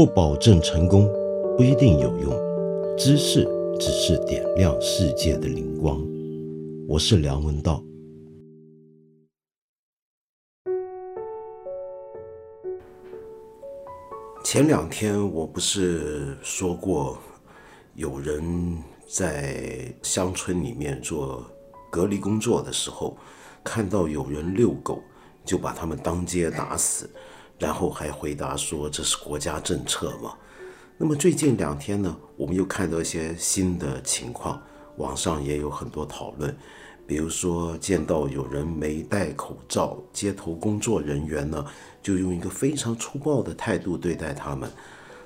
[0.00, 1.06] 不保证成功，
[1.58, 2.32] 不一定有用。
[2.96, 3.44] 知识
[3.78, 6.02] 只是点亮世界的灵光。
[6.88, 7.84] 我是梁文道。
[14.42, 17.18] 前两天我不是说过，
[17.92, 21.44] 有人在乡村里面做
[21.90, 23.18] 隔离工作的时候，
[23.62, 25.02] 看到有人遛狗，
[25.44, 27.06] 就把他们当街打死。
[27.60, 30.32] 然后还回答说这是国家政策嘛？
[30.96, 34.60] 那么最近两天呢，我们又看到一些新的情况，
[34.96, 36.56] 网上也有很多讨论。
[37.06, 41.64] 比如说见到有人没戴口罩，街头工作人员呢
[42.02, 44.70] 就用一个非常粗暴的态度对待他们。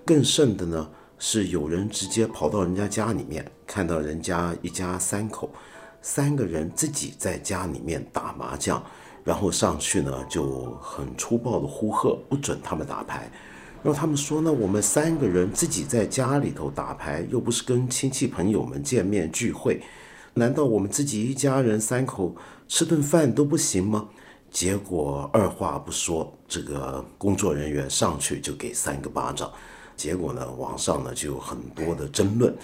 [0.04, 5.50] 更甚的呢是有人直接跑到人家家里面，看到人家一家三口，
[6.02, 8.84] 三个人自己在家里面打麻将。
[9.24, 13.30] 然后上去呢，就很粗暴的呼喝，不准他们打牌。
[13.82, 19.82] 然后他们说呢，我们三个人自己在家里头打牌，又不是跟亲戚朋友们见面聚会，
[20.34, 22.34] 难道我们自己一家人三口
[22.68, 24.08] 吃顿饭都不行吗？
[24.50, 29.50] 结果二话不说，这个工作人员上去就给三个巴掌。
[29.96, 32.54] 结果呢，网上呢就有很多的争论。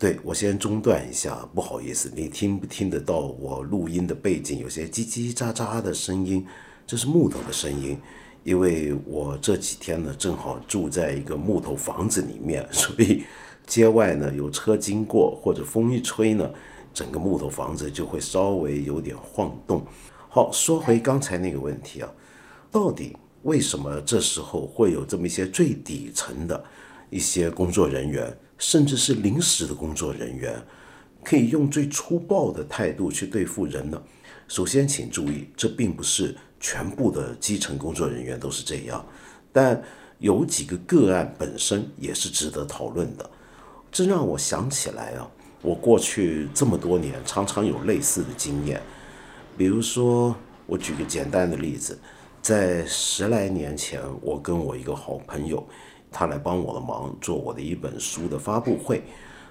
[0.00, 6.46] 对我先中断一下，不好意思，你听不听得到我录音的背景有些叽叽喳喳的声音？
[6.86, 7.98] 这是木头的声音，
[8.42, 13.24] 因为我这几天呢正好住在一个木头房子里面，所以
[13.66, 16.50] 街外呢有车经过或者风一吹呢，
[16.94, 19.84] 整个木头房子就会稍微有点晃动。
[20.30, 22.10] 好，说回刚才那个问题啊，
[22.70, 26.64] 到底为什么这时候会有这么一些最底层的
[27.10, 28.34] 一些工作人员？
[28.60, 30.62] 甚至是临时的工作人员，
[31.24, 34.00] 可以用最粗暴的态度去对付人呢？
[34.46, 39.04] 首先，请注意，这并不是全部的基层工作人员都是这样，
[39.50, 39.82] 但
[40.18, 43.28] 有几个个案本身也是值得讨论的。
[43.90, 45.26] 这让我想起来啊，
[45.62, 48.80] 我过去这么多年常常有类似的经验。
[49.56, 50.36] 比如说，
[50.66, 51.98] 我举个简单的例子，
[52.42, 55.66] 在十来年前，我跟我一个好朋友。
[56.10, 59.02] 他来帮我的忙，做我的一本书的发布会。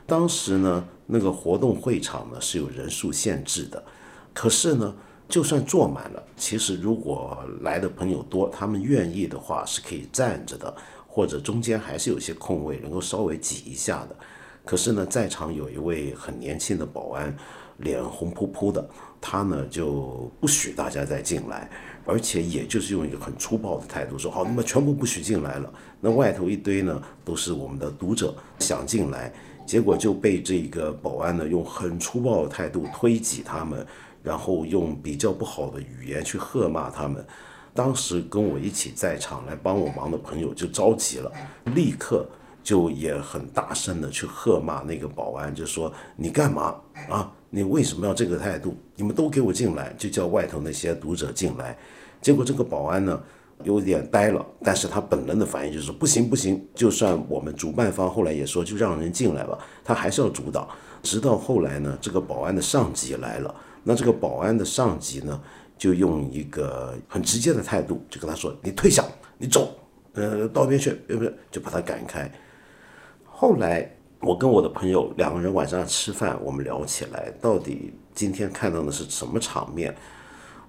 [0.06, 3.84] 当时呢，那个活动会场呢是有人数限制的。
[4.34, 4.96] 可是呢，
[5.28, 10.76] 就算坐满了，其实如果来的朋友多，他们愿意的话是可以站着的，
[11.08, 14.16] 或者中间还是有些空位，能够稍微挤一下的。
[14.66, 17.36] 可是呢，在场有一位很年轻的保安，
[17.78, 18.88] 脸红扑扑的，
[19.22, 21.70] 他呢就不许大家再进来。
[22.06, 25.72] 而且也就是用一个很粗暴的态度说好，那么全部不许进来了。
[26.00, 29.32] 那外头一堆呢，都是我们的读者想进来，
[29.66, 33.86] 结果就被这个保安呢用很粗暴的态度推挤他们，
[34.24, 37.26] 然后用比较不好的语言去喝骂他们。
[37.74, 41.32] 当时跟我一起在场来帮我忙的朋友就着急了，
[41.76, 42.28] 立刻
[42.64, 46.76] 就也很大声的去喝骂那个保安，就说你干嘛
[47.10, 47.32] 啊？
[47.52, 48.76] 你为什么要这个态度？
[48.96, 51.78] 你们都给我进来，就叫外头那些读者进来。
[52.22, 53.22] 结果这个保安呢，
[53.64, 60.68] 有点呆了，但是他本能的反应就是不行不行，就算我们主办方后来也说就让人进来吧，他还是要阻挡。
[61.02, 63.54] 直到后来呢，这个保安的上级来了，
[63.84, 65.42] 那这个保安的上级呢，
[65.78, 69.04] 就用一个很直接的态度就跟他说：“你退下，
[69.38, 69.74] 你走，
[70.14, 72.30] 呃，到边去，不是，就把他赶开。”
[73.26, 73.90] 后来
[74.20, 79.96] 我跟我的朋友两个人晚上吃饭，我们聊起来，到底今天看到的是什么场面？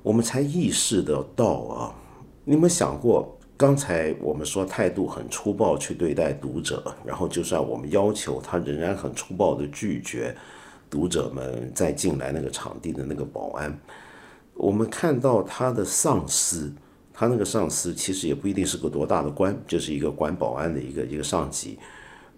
[0.02, 1.94] 我们才意识得到啊！
[2.44, 10.34] 你们想过，刚才我们说态度很粗暴去对待读者，然后就算我们要求他，仍然很粗暴的拒绝
[10.88, 13.78] 读者们再进来那个场地的那个保安。
[14.54, 16.72] 我们看到他的上司，
[17.12, 21.78] 他那个上司其实也不一定是个多大的官，就是一个管保安的一个一个上级，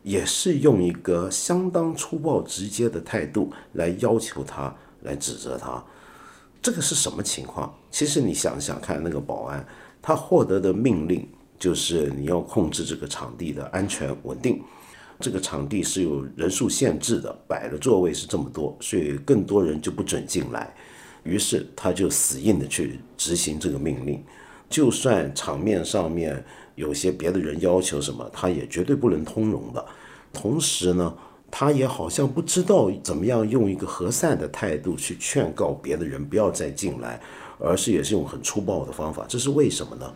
[0.02, 5.82] 也是用一个相当粗暴直接的态度来要求他，来指责他。
[6.60, 7.74] 这个是什么情况？
[7.90, 9.64] 其实你想想看，那个保安
[10.02, 11.26] 他获得的命令
[11.58, 14.60] 就是你要控制这个场地的安全稳定。
[15.20, 20.75] 这个场地是有人数限制的，摆的座位是这么多，所以更多人就不准进来。
[21.22, 24.20] 于是他就死硬的去执行这个命令，
[24.69, 26.44] 就算场面上面
[26.75, 29.87] 有些别的人要求什么，他也绝对不能通融的。
[30.32, 31.14] 同时呢。
[31.54, 37.20] 他也好像不知道怎么样用一个和善的态度去劝告别的人不要再进来，
[37.58, 39.26] 而是也是用很粗暴的方法。
[39.28, 40.10] 这是为什么呢？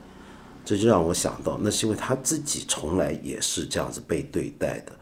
[0.65, 4.93] 这就让我想到，那是因为他自己从来也是这样子被对待的。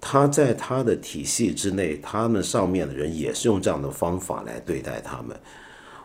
[0.00, 5.36] 他在他的体系之内，他们上面的人也是用这样的方法来对待他们。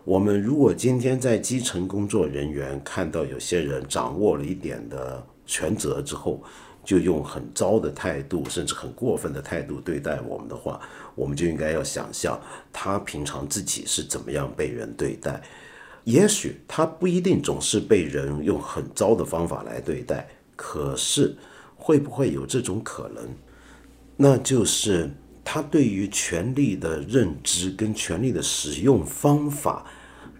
[0.03, 6.41] 我们如果今天在基层工作人员看到有些人掌握了一点的权责之后，
[6.83, 10.79] 就用很糟的态度，甚至很过分的态度对待我们的话，
[11.15, 12.39] 我们就应该要想象
[12.73, 15.41] 他平常自己是怎么样被人对待。
[16.03, 21.35] 也许他不一定总是被人用很糟的方法来对待，可是
[21.75, 23.23] 会不会有这种可能？
[24.17, 25.09] 那就是
[25.43, 29.85] 他对于权力的认知、跟权力的使用方法、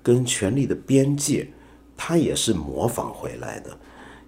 [0.01, 1.47] 跟权力的边界，
[1.95, 3.77] 他也是模仿回来的。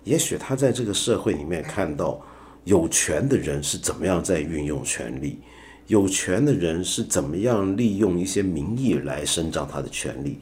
[0.03, 2.21] 也许他在这个社会里面看到
[2.65, 5.39] 有权的人是怎么样在运用权力，
[5.87, 10.39] 有权的人是怎么样利用一些名义来伸张他的权利。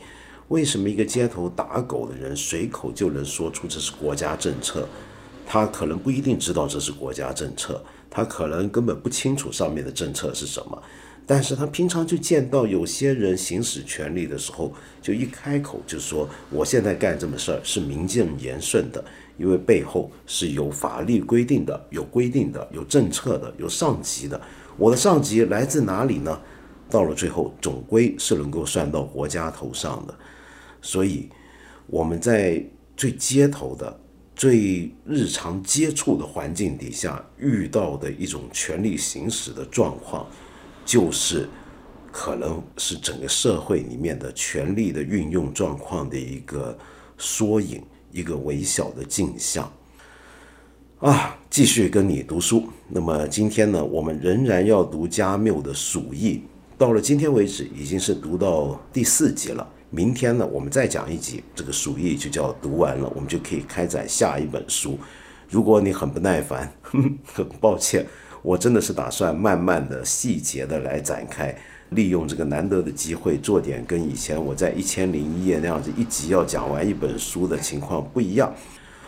[0.48, 4.88] 为什么一个街头打狗的人随口就能说出这是国家政策？
[5.46, 10.82] 他可能不一定知道这是国家政策，他可能根本不清楚上面的政策是什么。
[11.26, 19.04] 但是他平常就见到有些人行使权力的时候，就一开口就说：“我现在干这么事儿是名正言顺的，
[19.42, 24.40] 因为背后是有法律规定的、有规定的、有政策的、有上级的。
[24.78, 26.40] 我的上级来自哪里呢？
[26.90, 30.14] 到了最后，总归是能够算到国家头上的。”
[30.82, 31.30] 所以，
[31.88, 32.64] 我们在
[32.96, 34.00] 最街头的、
[34.36, 40.28] 最日常接触的环境底下遇到的一种权力行使的状况，
[40.86, 41.48] 就是
[42.12, 46.78] 可能是整个社会里面的权力的运用状况的一个
[47.18, 49.72] 缩影，一个微小的镜像。
[51.00, 52.68] 啊，继续跟你读书。
[52.88, 56.36] 那么今天呢，我们仍然要读加缪的《鼠疫》，
[56.78, 59.68] 到了今天为止，已经是读到第四集了。
[59.90, 64.98] 明天呢，我们再讲一集，这个鼠疫就叫读完了，我们就可以开展下一本书。
[65.50, 66.72] 如果你很不耐烦，
[67.26, 68.06] 很抱歉，
[68.42, 71.54] 我真的是打算慢慢的、细节的来展开，
[71.92, 78.54] 利用这个难得的机会，做点跟以前我在一千零一夜那样子一集要讲完一本书的情况不一样。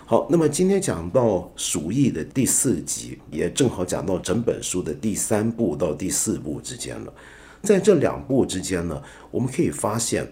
[0.06, 7.14] 好，那么今天讲到鼠疫的第四集，也正好讲到整本书的第三部到第四部之间了。
[7.62, 9.02] 在这两部之间呢，
[9.32, 10.28] 我们可以发现。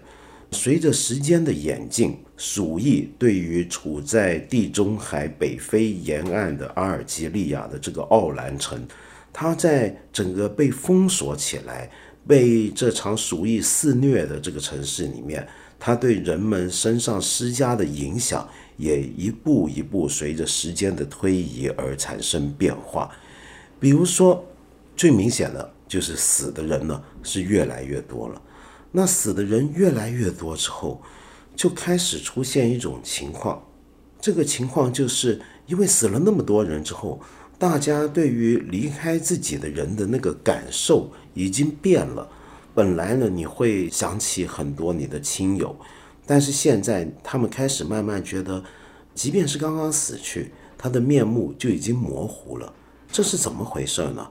[0.54, 8.86] 随着时间的演进，鼠疫对于处在地中海北非沿岸的阿尔及利亚的这个奥兰城，
[9.32, 11.90] 它在整个被封锁起来、
[12.26, 15.46] 被这场鼠疫肆虐的这个城市里面，
[15.78, 23.10] 它对人们身上施加的影响也一步一步随着时间的推移而产生变化。
[23.80, 24.44] 比如说，
[24.96, 28.40] 最明显的就是死的人呢是越来越多了。
[28.92, 31.02] 那死的人越来越多之后，
[31.56, 33.60] 就开始出现一种情况，
[34.20, 37.20] 这个情况就是因为死了那么多人之后，
[37.62, 42.28] 大家对于离开自己的人的那个感受已经变了。
[42.74, 45.76] 本来呢，你会想起很多你的亲友，
[46.26, 48.64] 但是现在他们开始慢慢觉得，
[49.14, 52.74] 即便是刚刚死去，他的面目就已经模糊了。
[53.12, 54.28] 这是怎么回事呢？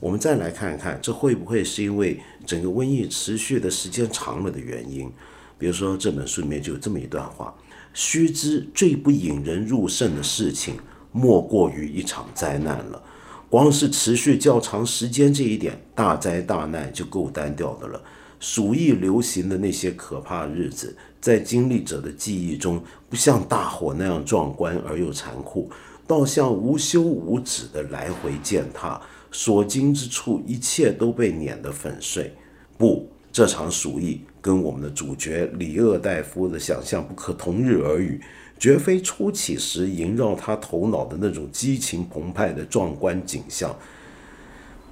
[0.00, 5.12] 我们再来看看，这会不会是因为整个瘟疫持续的时间长了的原因？
[5.58, 7.54] 比如说，这本书里面就有这么一段话：
[7.92, 10.76] 须知最不引人入胜的事情，
[11.12, 13.02] 莫过于一场灾难了。
[13.48, 18.02] 光是持续较长时间这一点，大灾大难就够单调的了。
[18.40, 25.70] 鼠疫流行的那些可怕日子，在经历者的记忆中，不像大火那样壮观而又残酷，
[26.06, 29.00] 倒像无休无止的来回践踏。
[29.30, 32.34] 所经之处，一切都被碾得粉碎。
[32.76, 38.20] 不，这场鼠疫跟我们的主角李厄代夫的想象不可同日而语，
[38.62, 43.74] 绝非初起时萦绕他头脑的那种激情澎湃的壮观景象。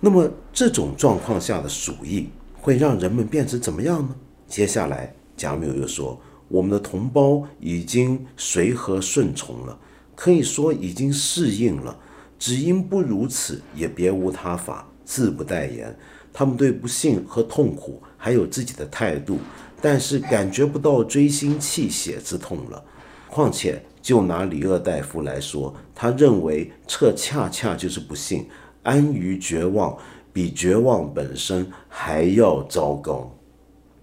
[0.00, 2.28] 那么，这种状况下的鼠疫
[2.60, 4.16] 会让人们变成怎么样呢？
[4.48, 9.78] 接下来，贾缪又说，我们的同胞已经随和顺从了，
[10.16, 11.96] 可以说已经适应了。
[12.40, 15.96] 只因不如此，也别无他法，自不待言。
[16.32, 19.38] 他们对不幸和痛苦还有自己的态度，
[19.80, 22.82] 但是感觉不到锥心泣血之痛了。
[23.30, 28.48] 况且，就拿李厄大夫来说，他认为这恰恰就是不幸，
[28.82, 29.96] 安于绝望，
[30.32, 33.30] 比绝望本身还要糟糕。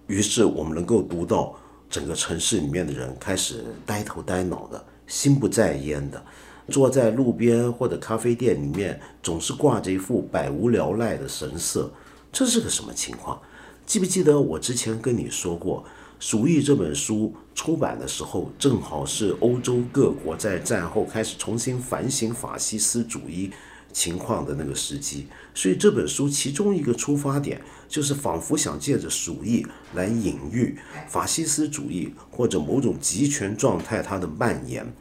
[0.06, 1.54] 于是，我们能够读到
[1.90, 6.22] 整个城市里面的人开始呆头呆脑的，心不在焉的。
[6.70, 11.90] 坐在路边或者咖啡店里面，总是挂着一副百无聊赖的神色，
[12.30, 13.40] 这是个什么情况？
[13.86, 15.82] 记不记得我之前跟你说过，
[16.20, 23.52] 《鼠疫》这本书出版的时候，正好是欧洲各国在战后开始重新反省法西斯主义
[23.92, 30.76] 情况的那个时机，所以这本书其中一个出发点，就是仿佛想借着鼠疫来隐喻
[31.08, 34.92] 法西斯主义或者某种集权状态它的蔓延。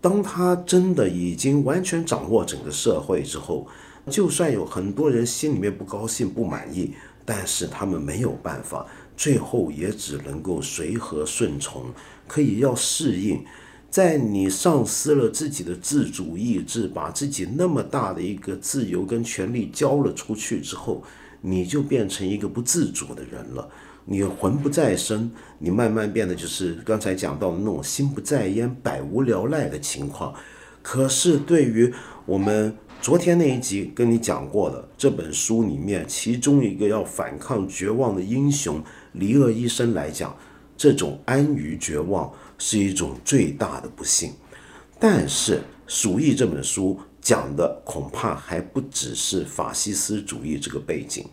[0.00, 3.66] 当他真的已经完全掌握整个社会之后，
[4.10, 6.92] 就算有很多人心里面不高兴、不满意，
[7.24, 8.86] 但是他们没有办法，
[9.18, 11.86] 最后也只能够随和顺从，
[12.28, 13.44] 可以要适应。
[13.90, 21.02] 在你丧失了自己的自主意志，把自己那么大的一个自由跟权利交了出去之后，
[21.40, 23.68] 你就变成一个不自主的人了。
[24.04, 30.32] 你魂不在身，你慢慢变得就是刚才讲到的那种心不在焉、百无聊赖的情况。
[30.80, 31.92] 可是对于
[32.24, 38.82] 我们昨天那一集跟你讲过的这本书里面，其中一个要反抗绝望的英雄
[39.18, 40.34] 离厄医生来讲，
[40.76, 42.32] 这种安于绝望。
[42.60, 44.32] 是一种最大的不幸，
[44.98, 51.24] 但是《鼠疫》这本书讲的恐怕还不只是法西斯主义这个背景。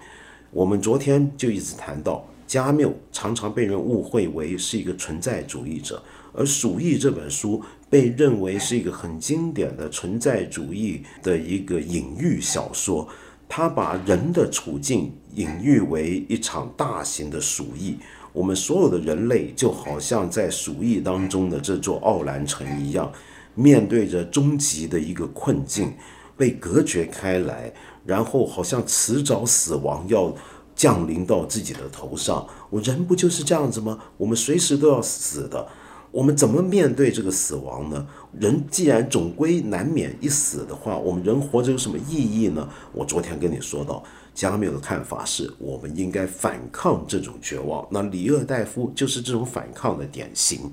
[0.52, 6.00] 我们昨天就一直谈到，加缪常常被人误会为是一个存在主义者，
[6.32, 13.10] 而《鼠疫》这本书被认为是一个很经典的存在主义的一个隐喻小说。
[13.48, 17.98] 他把人的处境隐喻为一场大型的鼠疫。
[18.34, 23.10] 我们所有的人类就好像在鼠疫当中的这座奥兰城一样，
[23.54, 25.94] 面对着终极的一个困境，
[26.36, 27.72] 被隔绝开来，
[28.06, 30.36] 然后好像迟早死亡要
[30.76, 32.46] 降临到自己的头上。
[32.70, 33.98] 我人不就是这样子吗？
[34.18, 35.66] 我们随时都要死的，
[36.16, 38.08] 我们怎么面对这个死亡呢？
[38.40, 42.70] 人既然总归难免一死的话，我们人活着有什么意义呢？
[42.94, 44.02] 我昨天跟你说到。
[44.34, 47.86] 加缪的看法是，我们应该反抗这种绝望。
[47.92, 50.72] 那里厄代夫就是这种反抗的典型。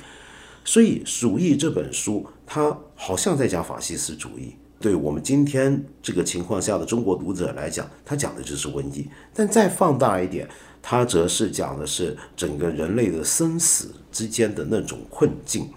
[0.64, 4.54] 所以《鼠疫》这本书，它好像在讲法西斯主义。
[4.78, 9.08] 对我们今天这个情况下的中国读者来讲，它讲的就是瘟疫。
[9.34, 10.48] 但再放大一点，
[10.80, 15.68] 它则是讲的是整个人类的生死之间的那种困境。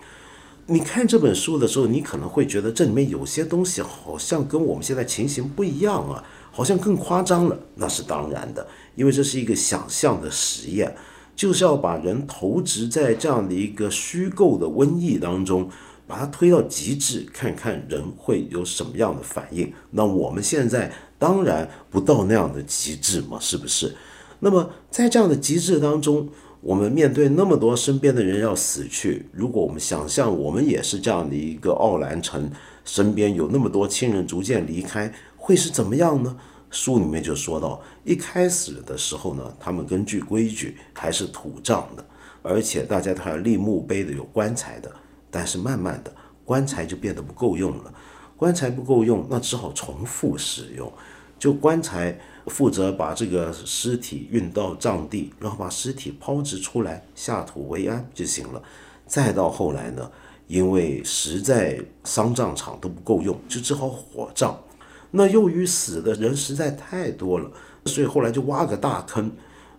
[0.67, 6.23] 你看这本书的时候，你可能会觉得这里面有些东西好像跟我们现在情形不一样啊。
[6.51, 8.65] 好像更夸张了，那是当然的，
[8.95, 10.95] 因为这是一个想象的实验，
[11.35, 15.69] 就是要把人投掷在这样的一个虚构的瘟疫当中，
[16.07, 19.69] 把它推到极致，看看人会有什么样的反应。
[19.91, 20.89] 那我们现在
[21.19, 23.93] 当然不到那样的极致嘛，是不是？
[24.39, 26.29] 那么在这样的极致当中，
[26.65, 32.49] 我们面对那么多身边的人要死去，如果我们想象我们也是这样的一个奥兰城，
[32.83, 35.13] 身边有那么多亲人逐渐离开。
[35.37, 36.35] 会是怎么样呢？
[36.71, 42.03] 书里面就说到，一开始的时候呢，他们根据规矩还是土葬的，
[42.41, 44.91] 而且大家都要立墓碑的，有棺材的。
[45.29, 46.11] 但是慢慢的，
[46.43, 47.93] 棺材就变得不够用了，
[48.35, 50.91] 棺材不够用，那只好重复使用。
[51.37, 52.17] 就棺材
[52.47, 58.61] 负责把这个尸体运到葬地，然后把尸体抛掷出来，下土为安就行了。
[59.07, 60.11] 再到后来呢，
[60.47, 64.59] 因为实在丧葬场都不够用，就只好火葬。
[65.11, 67.49] 那由于死的人实在太多了，
[67.85, 69.31] 所以后来就挖个大坑，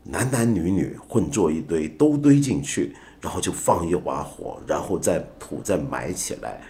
[0.04, 6.60] 男男女女混作一堆，都堆进去，然后就放一把火，然后再土再埋起来。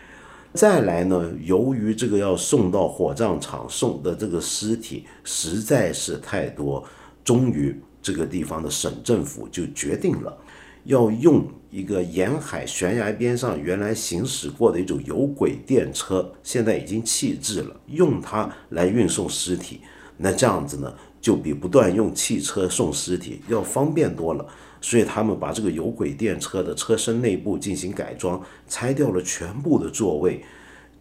[0.56, 6.82] 再来呢，由于这个要送到火葬场送的这个尸体实在是太多，
[7.22, 10.36] 终于这个地方的省政府就决定了。
[10.84, 19.80] 要用一个沿海悬崖边上原来行驶过的一种有轨电车，现在已经弃置了，用它来运送尸体。
[20.16, 24.46] 那这样子呢，就比不断用汽车送尸体要方便多了。
[24.86, 30.44] 所以他们把这个有轨电车的车身内部进行改装，拆掉了全部的座位，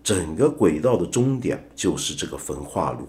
[0.04, 3.08] 整个轨道的终点就是这个焚化炉。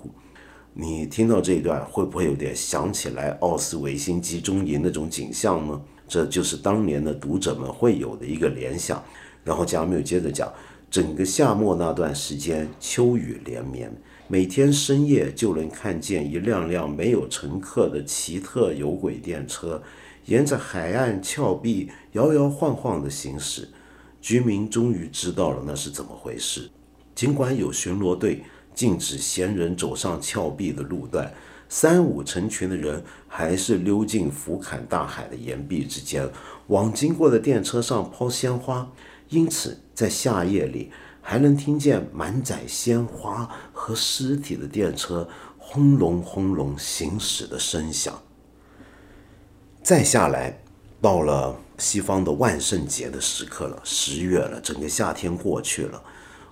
[0.74, 5.80] 你听到这一段，会不会有点想起来奥斯维辛集中营那种景象呢？
[6.06, 9.02] 这就是当年的读者们会有的一个联想。
[9.44, 10.52] 然后加缪接着讲，
[10.90, 13.90] 整个夏末那段时间，秋雨连绵，
[14.28, 19.80] 每天深夜就能看见一辆辆没有乘客的奇特有轨电车，
[20.24, 23.68] 沿着海岸峭壁摇摇晃晃地行驶。
[24.20, 26.68] 居民终于知道了那是怎么回事。
[27.14, 28.42] 尽管有巡逻队
[28.74, 31.32] 禁止闲人走上峭壁的路段。
[31.68, 36.28] 三五成群的人还是溜进俯瞰大海的岩壁之间，
[36.68, 38.88] 往经过的电车上抛鲜花，
[39.30, 40.92] 因此在夏夜里
[41.28, 45.28] 还能听见满载鲜花和尸体的电车
[45.58, 48.16] 轰隆轰隆行驶的声响。
[49.82, 50.56] 再下来，
[51.00, 56.00] 到了西方的万圣节的时刻了，十月了，整个夏天过去了。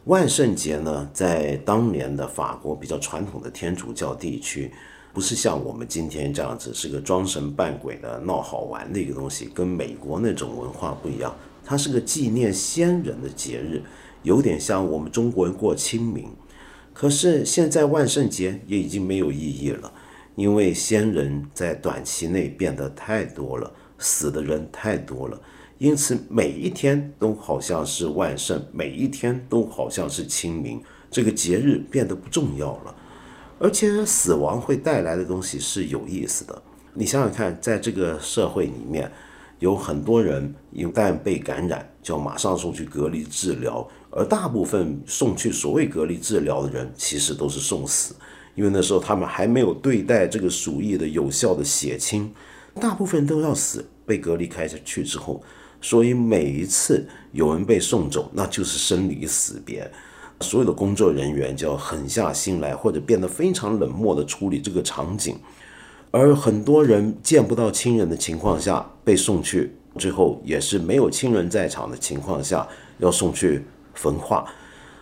[0.07, 4.73] 万圣节呢，在当年的法国比较传统的天主教地区。
[5.13, 11.33] 不是像我们今天这样子是个装神扮鬼的闹好玩的一个东西，跟美国那种文化不一样。
[11.65, 13.81] 它是个纪念先人的节日，
[14.25, 16.27] 有点像我们中国人过清明。
[16.93, 19.93] 可是现在万圣节也已经没有意义了，
[20.35, 25.41] 因为先人在短期内变得太多了，死的人太多了，
[25.79, 32.95] 因此每一天都好像是万圣，每一天都好像是清明，这个节日变得不重要了。
[33.59, 36.63] 而且死亡会带来的东西是有意思的，
[36.93, 39.11] 你想想看，在这个社会里面，
[39.59, 43.89] 有很多人一旦被感染，就要马上送去隔离治疗。
[44.17, 48.15] 而大部分送去所谓隔离治疗的人，其实都是送死，
[48.55, 52.33] 因为那时候他们还没有对待这个鼠疫的有效的血清，
[52.81, 55.43] 大部分都要死，被隔离开下去之后，
[55.81, 59.91] 所以每一次有人被送走，那就是生离死别，
[60.43, 65.37] 所有的工作人员就要狠下心来，或者变得非常冷漠的处理这个场景，
[66.13, 72.65] 而很多人见不到亲人的情况下被送去，最后也是没有亲人在场的情况下
[72.99, 73.65] 要送去。
[73.95, 74.47] 焚化，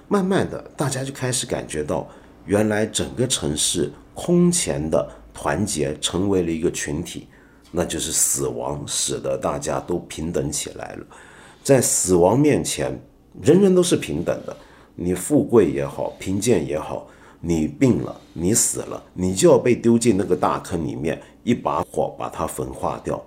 [0.09, 2.09] 慢慢的，大家就开始感觉到，
[2.47, 7.27] 原来整个城市空前的团结成为了一个群体，
[7.71, 11.07] 那就是死亡使得大家都平等起来了。
[11.63, 13.01] 在死亡面前，
[13.41, 14.57] 人人都是平等的。
[14.95, 17.07] 你富贵也好，贫贱也好，
[17.41, 23.23] 你病了，你死了，你就要被丢进那个大坑里面，一把火把它焚化掉。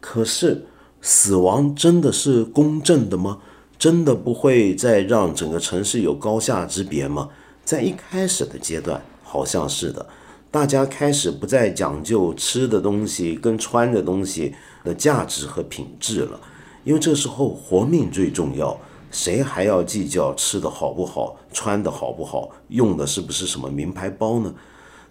[0.00, 0.66] 可是，
[1.00, 3.38] 死亡真的是公正的吗？
[3.78, 7.28] 真的不会再让整个城市有高下之别吗？
[7.64, 10.04] 在一开始的阶段，好像是的，
[10.50, 16.40] 大家开始不再讲究吃的东西跟穿的东西的价值和品质了，
[16.82, 18.76] 因为这时候活命最重要，
[19.12, 24.52] 谁还要计较吃的好不好，穿的好不好，用的是不是什么名牌包呢？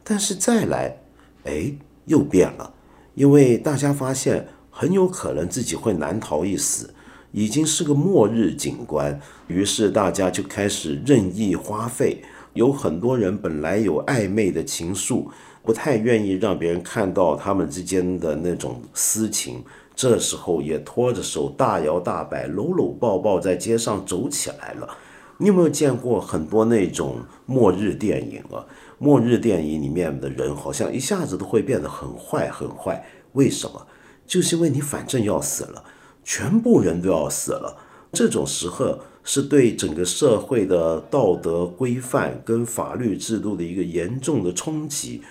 [0.03, 0.97] 但是再来，
[1.45, 1.71] 哎，
[2.05, 2.73] 又变了，
[3.13, 6.93] 因为大家发现很有可能自己会难逃一死。
[7.31, 12.23] 已经是个末日景观，于是大家就开始任意花费。
[12.53, 15.27] 有很多人本来有暧昧的情愫，
[15.63, 19.63] 不太愿意让别人看到他们之间的那种私情，
[19.95, 24.97] 这时候也拖着手大摇大摆、搂搂抱抱在街上走起来了。
[25.37, 28.65] 你有没有见过很多那种末日电影啊？
[28.97, 33.85] 末日电影里面的人好像一下子都会变得很坏很坏，为什么？
[34.25, 35.83] 就是因为你反正要死了。
[36.27, 37.77] 全部人都要死了，
[38.11, 45.21] 这种时刻是对整个社会的道德规范跟法律制度的一个严重的冲击。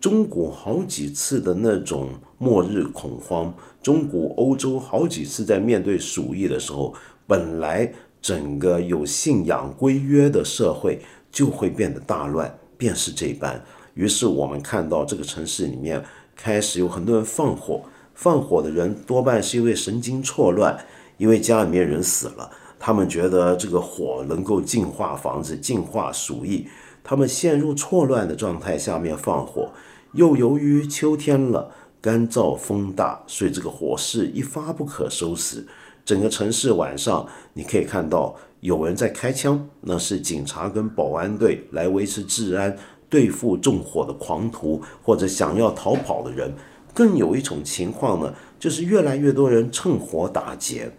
[0.00, 6.94] 中国好几次的那种末日恐慌，中国、欧洲好几次在面对鼠疫的时候，
[7.26, 13.60] 本来整个有信仰规约的社会就会变得大乱，便是这般。
[13.94, 16.00] 于是我们看到这个城市里面
[16.36, 17.82] 开始有很多人放火。
[18.14, 20.78] 放火的人多半是因为神经错乱，
[21.18, 26.66] 因为家里面人死了，他们觉得这个火能够净化房子、净化鼠疫，
[27.02, 29.70] 他们陷入错乱的状态下面放火，
[30.12, 35.66] 又由于秋天了，干燥风大，所以这个火势一发不可收拾。
[36.04, 42.76] 整个城市晚上你可以看到有人在开枪，那是警察跟保安队来维持治安，
[43.08, 46.54] 对付纵火的狂徒或者想要逃跑的人。
[46.94, 50.92] 更有一种情况呢，就是越来越多人趁火打劫，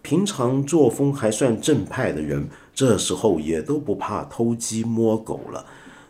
[0.00, 5.66] 平常作风还算正派的人，这时候也都不怕偷鸡摸狗了。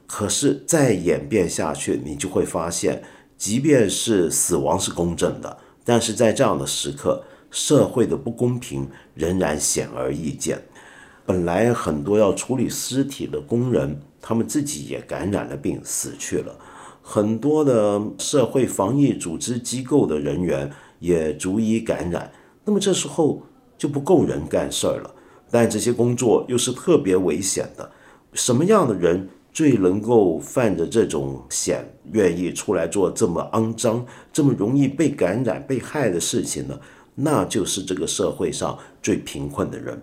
[0.06, 3.02] 可是再演变下去，你就会发现，
[3.38, 10.62] 即便是死亡是公正的，但是在这样的时刻，社会的不公平仍然显而易见。
[11.24, 16.54] 本来很多要处理尸体的工人，他们自己也感染了病，死去了。
[17.12, 20.70] 很多的社会防疫组织机构的人员
[21.00, 22.30] 也逐一感染，
[22.64, 23.42] 那么这时候
[23.76, 25.12] 就不够人干事儿了。
[25.50, 27.90] 但这些工作又是特别危险的，
[28.32, 36.78] 什么样的人最能够犯着这种险，愿意出来做这么肮脏、这么容易被感染、被害的事情呢？
[37.16, 40.00] 那就是这个社会上最贫困的人。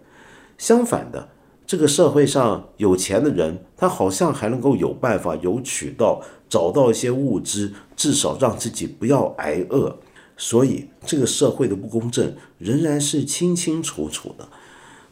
[0.57, 1.29] 相反的。
[1.67, 9.97] 这个社会上有钱的人，他好像还能够有办法、有渠道找到一些物资，至少让自己不要挨饿。
[10.37, 14.47] 所以，这个社会的不公正仍然是清清楚楚的。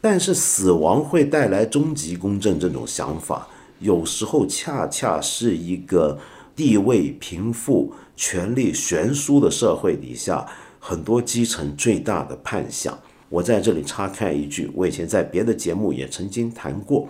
[0.00, 3.48] 但是，死亡会带来终极公正这种想法，
[3.80, 6.18] 有时候恰恰是一个
[6.54, 10.46] 地位贫富、权力悬殊的社会底下，
[10.80, 12.98] 很多基层最大的盼想。
[13.28, 17.08] 我在这里插开一句，我以前在别的节目也曾经谈过，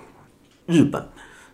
[0.65, 1.07] 日本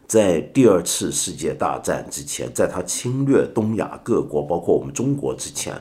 [0.06, 5.80] 在第二次世界大战之前，在他侵略东亚各国，包括我们中国之前，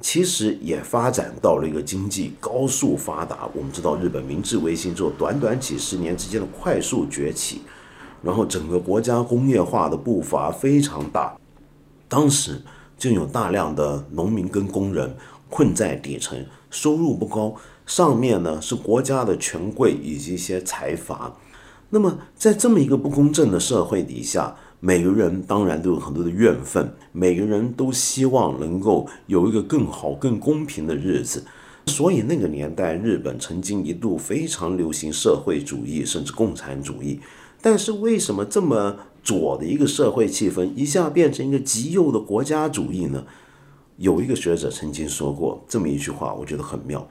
[0.00, 3.48] 其实也发展到了一个经济高速发达。
[3.52, 7.62] 我们知道，日本明治维新之后，短短几十年之间的快速崛起，
[8.22, 11.36] 然后整个国家工业化的步伐非常大。
[12.08, 12.62] 当时
[12.96, 15.14] 就有大量的农民跟工人
[15.50, 17.54] 困在底层，收入不高，
[17.88, 21.34] 上面呢是国家的权贵以及一些财阀。
[21.88, 31.42] 那么在这么一个不公正的社会底下，每个人当然都有很多的怨愤，每个人都希望能够有一个更好、更公平的日子。
[31.86, 37.18] 所以那个年代，日本曾经一度非常流行社会主义，甚至共产主义。
[37.62, 43.24] 但是为什么这么左的一个社会气氛，一下变成一个极右的国家主义呢？
[43.96, 47.08] 有一个学者曾经说过这么一句话，我觉得很妙。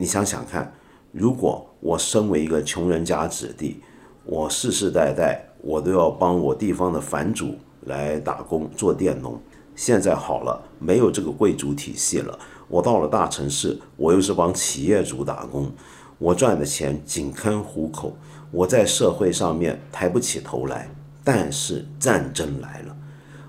[0.00, 0.72] 你想想看，
[1.12, 3.82] 如果我身为一个穷人家子弟，
[4.24, 5.46] 我世世代代。
[5.62, 9.38] 我都要帮我地方的藩主来打工做佃农。
[9.76, 12.38] 现在好了，没有这个贵族体系了。
[12.66, 15.70] 我到了大城市，我又是帮企业主打工，
[16.16, 18.16] 我赚的钱仅堪糊口。
[18.50, 20.88] 我在社会上面抬不起头来。
[21.22, 22.96] 但是战争来了，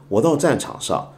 [0.09, 1.13] 我到战场上，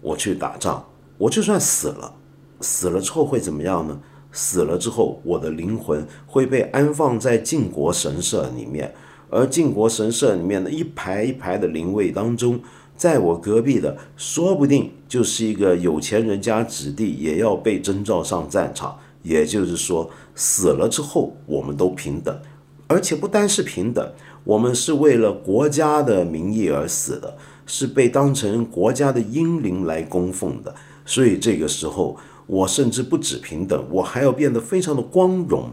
[0.00, 0.82] 我去打仗，
[1.18, 2.14] 我就算死了，
[2.62, 4.00] 死了之后会怎么样呢？
[4.32, 8.94] 死了之后，我的灵魂会被安放在靖国神社里面。
[9.30, 12.58] 而靖国神社里面的一排一排的灵位当中，
[12.96, 18.98] 在我隔壁的，说不定就是一个有钱人家子弟，也要被征召上战场。
[19.22, 22.40] 也就是说，死了之后，我们都平等，
[22.86, 24.10] 而且不单是平等，
[24.44, 27.36] 我们是为了国家的名义而死的，
[27.66, 30.74] 是被当成国家的英灵来供奉的。
[31.04, 32.16] 所以这个时候，
[32.48, 35.70] 我甚至不止平等，我还要变得非常的光荣。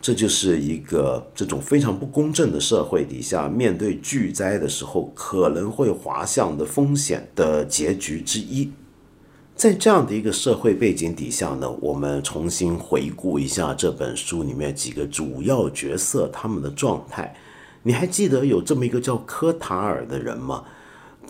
[0.00, 8.72] 这就是一个这种非常不公正的社会底下，面对巨灾的时候可能会滑向的风险的结局之一。
[9.54, 17.36] 在这样的一个社会背景底下呢，我们重新回顾一下这本书里面几个主要角色他们的状态。
[17.82, 20.64] 你还记得有这么一个叫科塔尔的人吗？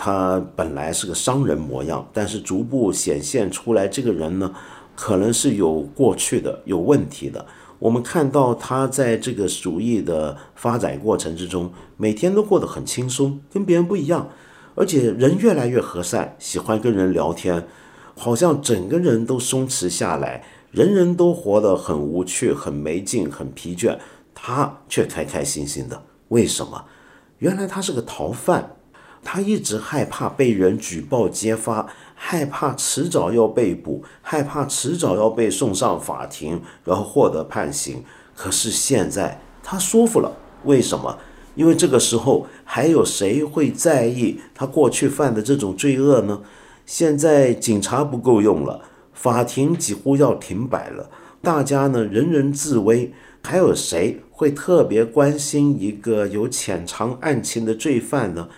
[0.03, 4.51] 他本来是个商人模样，但是逐步显现出来，这个人呢，
[4.97, 7.45] 可能是有过去的、有问题的。
[7.79, 14.31] 我们看到他在这个鼠疫的发展过程之中，每天都过得很轻松，跟别人不一样，
[14.75, 17.69] 而且人越来越和善，喜欢跟人聊天，
[18.17, 23.99] 好像整个人都松弛下来，人人都活得很无趣、很没劲、很疲倦，
[24.35, 26.03] 他却开开心心的。
[26.29, 26.87] 为什么？
[27.41, 28.77] 原来他是个逃犯，
[29.23, 31.87] 他一直害怕被人举报揭发。
[32.23, 38.05] 害怕迟早要被捕，害怕迟早要被送上法庭，然后获得判刑。
[38.37, 40.31] 可是现在他舒服了，
[40.65, 41.19] 为什么？
[41.55, 46.43] 因为这个时候还有谁会在意他过去犯的这种罪恶呢？
[46.85, 48.83] 现在警察不够用了，
[49.15, 51.09] 法庭几乎要停摆了，
[51.41, 58.51] 大家呢人人自危，还有谁会特别关心一个有潜藏案情的罪犯呢？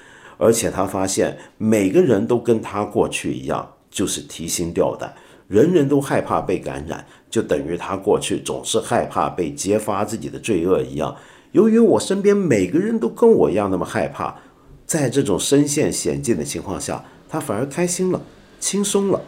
[0.43, 5.15] 而且他发现每个人都跟他过去一样，就是提心吊胆，
[5.47, 11.15] 人人都害怕被感染，就等于他过去总是害怕被揭发自己的罪恶一样。
[11.53, 14.35] 由于我身边每个人都跟我一样那么害怕，
[14.85, 18.21] 在这种身陷险境的情况下，他反而开心了，
[18.59, 19.21] 轻松了。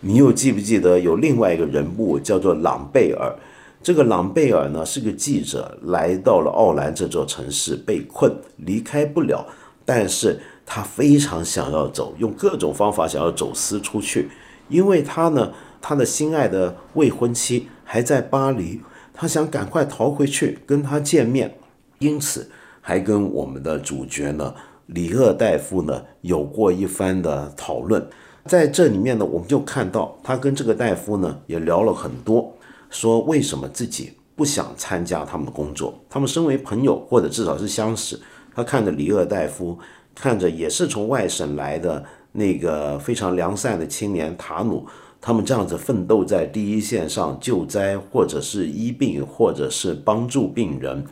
[0.00, 3.36] 你又记不记得有另外一个人物叫做朗贝尔？
[3.82, 9.46] 这个朗贝尔呢是个记者，来到了奥兰这座城市，被困，离开不了。
[9.86, 14.28] 但是他非常想要走，用各种方法想要走私出去，
[14.68, 18.82] 因为他呢，他的心爱的未婚妻还在巴黎，
[19.14, 21.56] 他想赶快逃回去跟他见面，
[22.00, 24.52] 因此还跟我们的主角呢，
[24.86, 28.04] 里厄大夫呢有过一番的讨论。
[28.44, 32.52] 在这里面呢，我们就看到他跟这个大夫呢也聊了很多，
[32.90, 38.20] 说为什么自己不想参加他们的工作，他们身为朋友或者至少是相识。
[38.56, 39.78] 他看着里厄大夫，
[40.14, 44.86] 看着也是从外省来的那个非常良善的青年塔努，
[45.20, 51.04] 他们这样子奋斗在第一线上救灾，或者是医病，或者是帮助病人，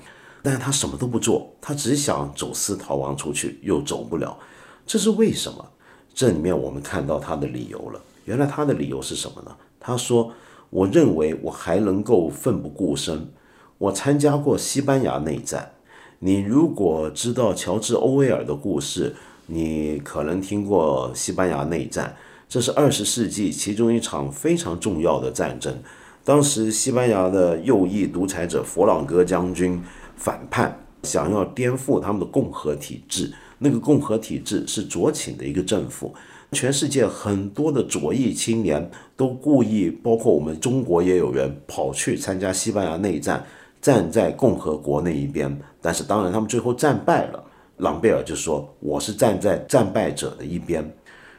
[0.43, 4.39] 但是他什么都不做，他只想走私逃亡出去，又走不了，
[4.87, 5.67] 这是为什么？
[6.15, 8.01] 这里面我们看到他的理由了。
[8.25, 9.55] 原来他的理由是什么呢？
[9.79, 10.33] 他说
[10.71, 13.29] ：“我认为我还能够奋不顾身，
[13.77, 15.73] 我参加过西班牙内战。”
[16.21, 19.15] 你如果知道乔治·欧威尔的故事，
[19.47, 22.17] 你可能听过西班牙内战。
[22.49, 25.77] 这是二十世纪其中一场非常重要的战争。
[26.25, 29.83] 当时西班牙的右翼独裁者佛朗哥将军
[30.17, 33.33] 反叛，想要颠覆他们的共和体制。
[33.59, 36.15] 那个共和体制是左倾的一个政府。
[36.53, 43.45] 全世界很多的左翼青年都故意，包括我们中国也有人跑去参加西班牙内战，
[43.85, 45.61] 站在共和国那一边。
[45.83, 47.45] 但是当然他们最后战败了。
[47.77, 50.97] 朗贝尔就说：“我是站在战败者的一边。”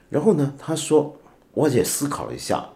[0.08, 1.18] 然后呢，他说
[1.56, 2.70] ：“我也思考了一下，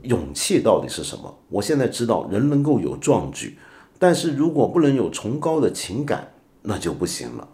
[0.00, 1.38] 勇气到底是什么？
[1.50, 3.58] 我现在知道人能够有壮举，
[3.98, 6.32] 但是如果不能有崇高的情感，
[6.62, 7.46] 那就不行了。”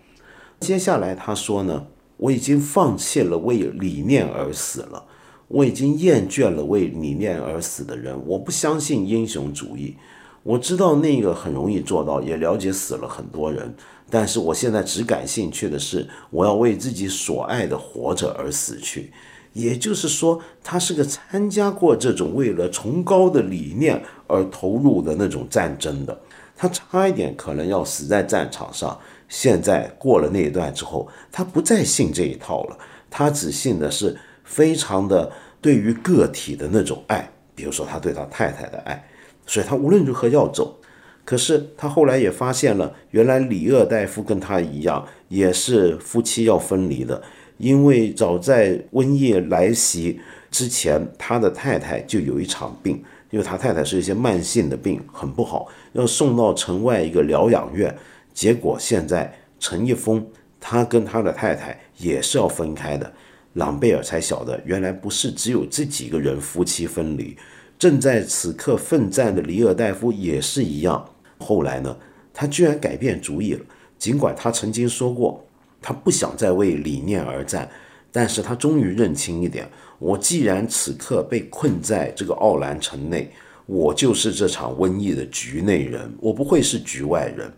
[0.61, 1.89] 接下来他说呢。
[2.19, 5.05] 我已经放弃了为理念而死了，
[5.49, 8.17] 我已经厌倦了为理念而死的人。
[8.27, 9.97] 我不相信英雄主义，
[10.43, 13.75] 我知道那个很容易做到，也了解死了很多人。
[14.11, 19.13] 但是我现在只感兴趣的是，我要为自己所爱的活着而死去。
[19.53, 26.19] 也就是说，他是个参加过这种为了崇高的理念而投入的那种战争的，
[26.57, 28.99] 他差一点可能要死在战场上。
[29.29, 32.79] 现在过了那一段之后，他不再信这一套了，
[33.11, 39.03] 他只信的是非常的对于个体的那种爱，比如说他对他太太的爱，
[39.47, 40.79] 所以他无论如何要走。
[41.25, 47.23] 可是他后来也发现了，原来李厄代夫跟他一样，也是夫妻要分离的，
[47.59, 50.19] 因为早在瘟疫来袭
[50.51, 53.01] 之前，他的太太就有一场病，
[53.31, 57.97] 因为他太太是一些慢性的病，很不好，要送到城外一个疗养院。
[58.35, 60.27] 结果现在陈一峰
[60.59, 63.13] 他跟他的太太也是要分开的，
[63.53, 67.37] 朗贝尔才晓得原来不是只有这几个人夫妻分离，
[67.83, 71.05] 正在此刻奋战的里尔代夫也是一样。
[71.37, 71.97] 后来呢，
[72.33, 73.61] 他居然改变主意了，
[73.99, 75.45] 尽管他曾经说过
[75.81, 77.69] 他不想再为理念而战，
[78.13, 79.69] 但是他终于认清一点：
[79.99, 83.29] 我既然此刻被困在这个奥兰城内，
[83.67, 87.53] 我就是这场瘟疫的局内人，我不会是局外人。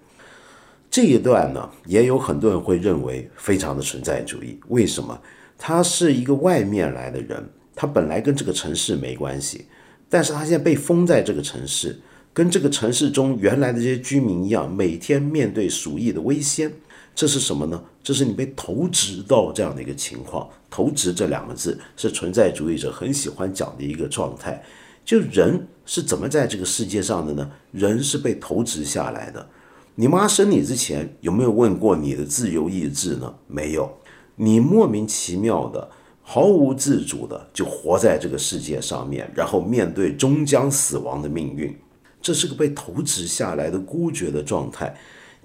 [0.90, 4.58] 这一段呢，也有很多人会认为非常的存在主义。
[4.68, 5.20] 为什么？
[5.58, 9.66] 他是一个外面来的人，他本来跟这个城市没关系，
[10.08, 12.00] 但是他现在被封在这个城市，
[12.32, 16.72] 跟这个城市中原来的这些居民一样，每天面对鼠疫的危险。
[17.14, 17.80] 这是什么呢？
[18.02, 20.48] 这是你被投掷到这样的一个情况。
[20.68, 24.60] 投掷这两个字是存在主义者很喜欢讲的一个状态。
[25.04, 27.50] 就人是怎么在这个世界上的呢？
[27.70, 29.48] 人是被投掷下来的。
[29.94, 33.32] 你妈生你之前有没有问过你的自由意志呢？
[33.46, 33.96] 没有，
[34.34, 35.88] 你莫名其妙的、
[36.26, 41.76] 毫无自主的就活在这个世界上面，然后面对终将死亡的命运，
[42.22, 44.92] 这是个被投掷下来的孤绝的状态。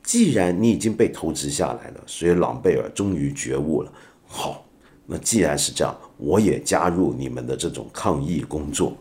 [0.02, 3.92] 既然你已经被投掷下来了，所以朗贝尔终于觉悟了。
[4.26, 4.65] 好，
[5.06, 8.96] 那既然是这样，我也加入你们的这种抗议工作。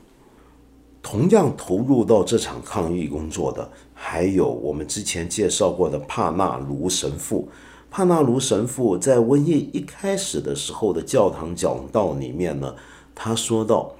[1.00, 7.48] 同样投入到这场抗议工作的，还有我们之前介绍过的帕纳卢神父。
[7.90, 12.74] 帕纳卢神父在瘟疫一开始的时候的教堂讲道里面呢，
[13.14, 13.92] 他说到：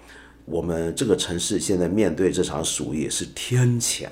[0.45, 4.07] 我们这个城市现在面对这场鼠疫是天谴，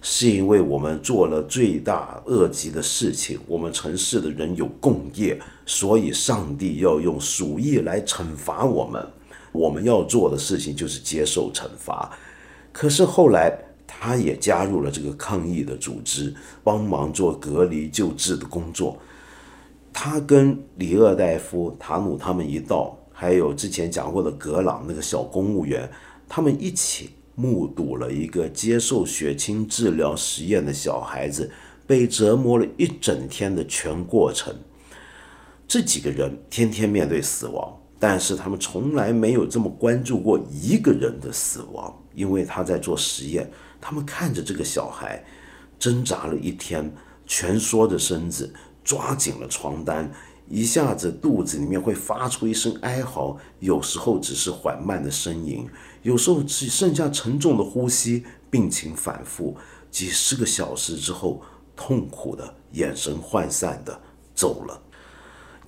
[0.00, 9.04] 是因为我们做了罪大恶极的事情，我们城市的人有共业，所以上帝要用鼠疫来惩罚我们。
[9.50, 12.16] 我们要做的事情就是接受惩罚。
[12.72, 13.52] 可是后来，
[13.86, 18.96] 他也加入了这个抗议的组织，帮忙做隔离救治的工作。
[20.00, 25.90] 他跟里厄代夫、塔努他们一道，还有之前讲过的格朗那个小公务员，
[26.28, 31.50] 他们一起目睹了一个接受血清治疗实验的小孩子
[31.84, 34.54] 被折磨了一整天的全过程。
[35.66, 37.76] 这几个人天天面对死亡。
[37.98, 43.50] 但是他们从来没有这么关注过一个人的死亡，因为他在做实验。
[43.80, 45.24] 他们看着这个小孩
[45.76, 46.88] 挣扎了一天，
[47.26, 48.54] 蜷缩着身子，
[48.88, 50.10] 抓紧了床单，
[50.48, 55.68] 一下子肚子里面会发出一声哀嚎，有时候只是缓慢的呻吟，
[56.00, 59.54] 有时候只剩下沉重的呼吸，病情反复。
[59.90, 61.42] 几十个小时之后，
[61.76, 64.00] 痛苦的眼神涣散的
[64.34, 64.80] 走了。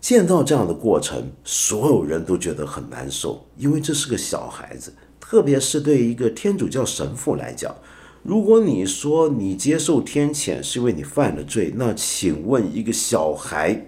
[0.00, 7.76] 见到这样的过程，所有人都觉得很难受，因为这是个小孩子，特别是对一个天主教神父来讲。
[8.22, 13.86] 如果你说你接受天谴是因为你犯了罪，那请问一个小孩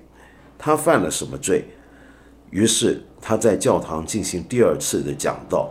[0.59, 1.65] 他犯了什么罪？
[2.51, 5.71] 于是他在教堂进行第二次的讲道，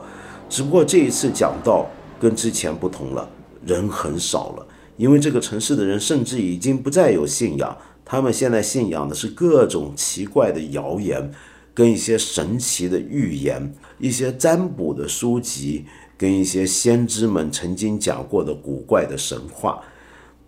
[0.49, 3.29] 只不过这一次讲道跟之前不同了，
[3.65, 7.77] 人很少了，因为这个城市的人甚至已经不再有信仰。
[8.05, 11.31] 他们现在信仰的是各种奇怪的谣言，
[11.73, 15.85] 跟一些神奇的预言，一些占卜的书籍，
[16.21, 19.81] 跟一些先知们曾经讲过的古怪的神话。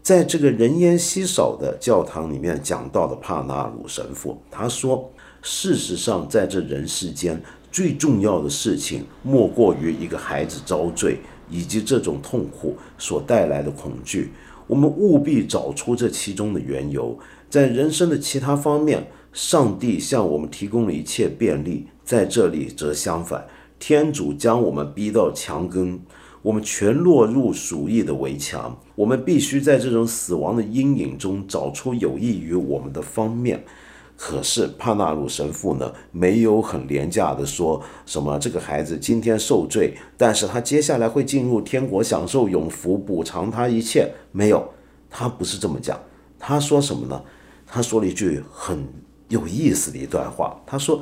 [0.03, 11.17] 在这个人烟稀少的教堂里面讲到的帕纳鲁神父，他说，事实上，在这人世间，最重要的事情莫过于一个孩子遭罪，
[11.49, 14.31] 以及这种痛苦所带来的恐惧。
[14.67, 17.17] 我们务必找出这其中的缘由。
[17.49, 23.43] 在人生的其他方面，上帝向我们提供了一切便利，在这里则相反，
[23.85, 25.99] 天主将我们逼到墙根，
[26.41, 28.79] 我们全落入鼠疫的围墙。
[28.95, 33.61] 我们必须在这种死亡的阴影中找出有益于我们的方面。
[34.15, 44.09] 可是帕纳鲁神父呢，没有很廉价的说什么这个孩子今天受罪，但是他接下来会进入天国享受永福，补偿他一切。
[44.31, 44.65] 没有，
[45.09, 45.99] 他不是这么讲。
[46.39, 47.21] 他说什么呢？
[47.67, 48.87] 他说了一句很
[49.27, 50.57] 有意思的一段话。
[50.65, 51.01] 他说：“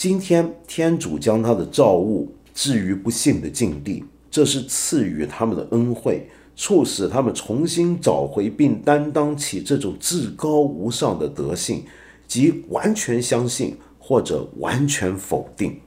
[0.00, 11.84] 今天天主将他的造物置于不幸的境地，这是赐予他们的恩惠，促使他们重新找回并担当起这种至高无上的德性。”
[12.26, 15.78] 即完全相信或者完全否定，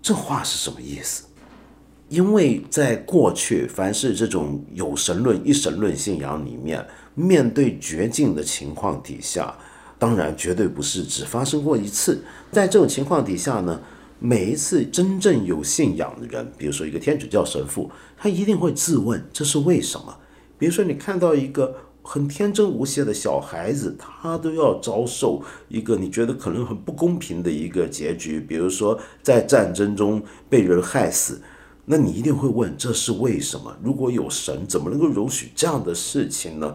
[0.00, 1.24] 这话是什么意思？
[2.08, 6.82] 因为在过去，凡是这种有神论、一神论信仰里面，
[7.14, 9.54] 面对绝境的情况底下，
[10.02, 12.24] 当然绝对不是只发生过一次。
[12.50, 13.80] 在这种情况底下呢，
[14.18, 20.18] 每一次真正有信仰的人，比如说一个天主教神父，他一定会自问这是为什么。
[20.58, 21.76] 比如说你看到一个。
[22.04, 31.40] 很天真无邪的小孩子，他都要遭受一个你觉得可能很不公平的一个结局，比如说在战争中被人害死，
[31.84, 33.76] 那你一定会问这是为什么？
[33.80, 36.74] 如果有神，怎么能够容许这样的事情呢？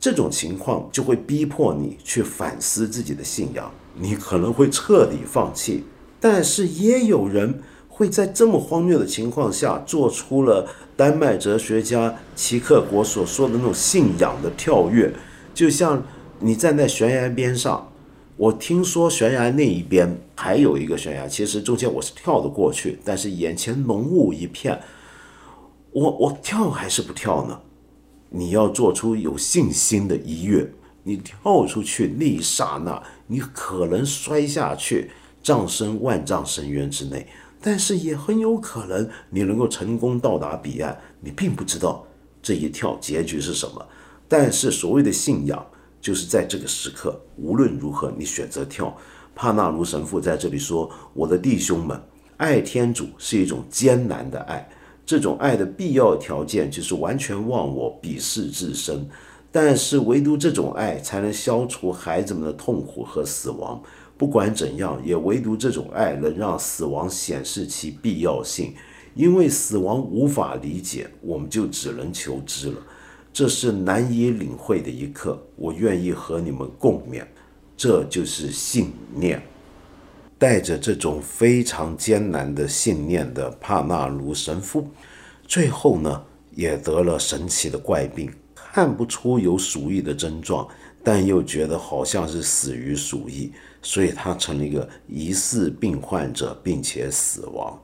[0.00, 5.84] 这种情况就会逼迫你去反思自己的信仰，你可能会彻底放弃，
[6.20, 7.62] 但是也有人。
[7.90, 10.64] 会在这么荒谬的情况下，做出了
[10.96, 15.12] 丹麦哲学家齐克国所说的那种信仰的跳跃，
[15.52, 16.00] 就像
[16.38, 17.90] 你站在悬崖边上，
[18.36, 24.80] 我听说悬崖那一边还有一个悬崖，其实中间我是跳得过去，但是眼前浓雾一片，
[25.90, 27.60] 我我跳还是不跳呢？
[28.30, 30.70] 你要做出有信心的一跃，
[31.02, 35.10] 你跳出去那一刹那，你可能摔下去，
[35.42, 37.26] 葬身万丈深渊之内。
[37.60, 42.06] 但是也很有可能你能够成功到达彼岸，你并不知道
[42.40, 43.84] 这一跳结局是什么。
[44.28, 45.66] 但是所谓的信仰，
[46.00, 48.96] 就是在这个时刻，无论如何你选择跳。
[49.34, 52.00] 帕纳卢神父在这里说：“我的弟兄们，
[52.36, 54.68] 爱天主是一种艰难的爱，
[55.08, 59.08] 这种爱的必要条件就是完全忘我、鄙视自身。
[59.50, 63.82] 但是唯独这种爱才能消除孩子们的痛苦和死亡。”
[64.18, 68.74] 不管怎样，也唯独这种爱能让死亡显示其必要性，
[69.14, 72.76] 因为死亡无法理解，我们就只能求知了。
[73.32, 77.24] 这是难以领会的一刻，我愿意和你们共勉。
[77.76, 79.40] 这就是信念。
[80.38, 84.86] 带着这种非常艰难的信念的帕纳卢神父，
[85.46, 86.22] 最后呢，
[86.54, 90.68] 也得了神奇的怪病，看不出有鼠疫的症状，
[91.02, 93.52] 但又觉得好像是死于鼠疫。
[93.80, 97.80] 所以他成了一个疑似病患者，并且死亡。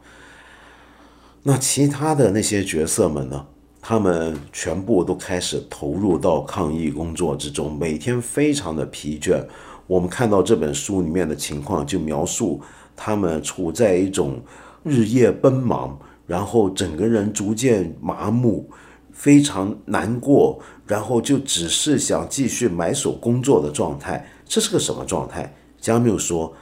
[1.43, 3.47] 那其他的那些角色们呢？
[3.81, 9.45] 他们全部都开始投入到抗疫工作之中，每天非常的疲倦。
[9.87, 12.61] 我们看到这本书里面的情况，就描述
[12.97, 14.41] 他们处在一种
[14.83, 18.71] 日夜奔忙，然后整个人逐渐麻木，
[19.13, 24.27] 非常难过，然后就只是想继续埋首工作的状态。
[24.47, 25.55] 这是个什么状态？
[25.79, 26.55] 加缪说：“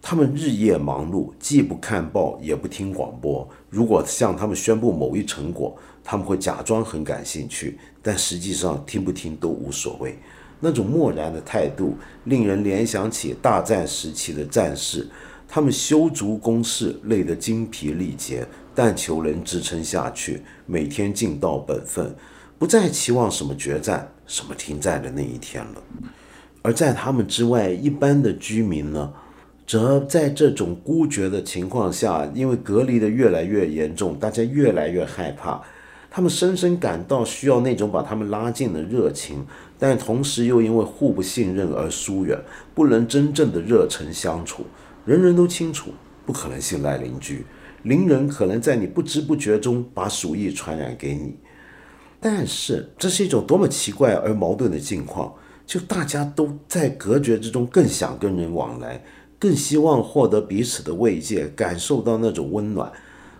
[0.00, 3.48] 他们日夜忙碌，既不看报，也不听广播。
[3.68, 10.16] 如果向他们宣布某一成果，他们会假装很感兴趣，但实际上听不听都无所谓。
[10.64, 15.06] 那种漠然的态度，令人联想起大战时期的战士。
[15.46, 22.12] 他们修筑工事，累得精疲力竭，但求能支撑下去，每天尽到本分，
[22.58, 25.82] 不再期望什么决战、什么停战的那一天了。”
[26.62, 29.12] 而在他们之外，一般的居民呢，
[29.66, 35.60] 则在这种孤绝的情况下，因为隔离的越来越严重，大家越来越害怕。
[36.10, 39.44] 他们深深感到需要那种把他们拉近的热情，
[39.78, 42.38] 但同时又因为互不信任而疏远，
[42.74, 44.64] 不能真正的热诚相处。
[45.04, 45.90] 人人都清楚，
[46.24, 47.44] 不可能信赖邻居，
[47.82, 51.36] 邻人可能在你不知不觉中把鼠疫传染给你。
[52.20, 55.34] 但是，这是一种多么奇怪而矛盾的境况。
[55.66, 59.02] 就大家都在隔绝之中，更想跟人往来，
[59.38, 62.92] 更希望获得彼此的慰藉，感受到那种温暖。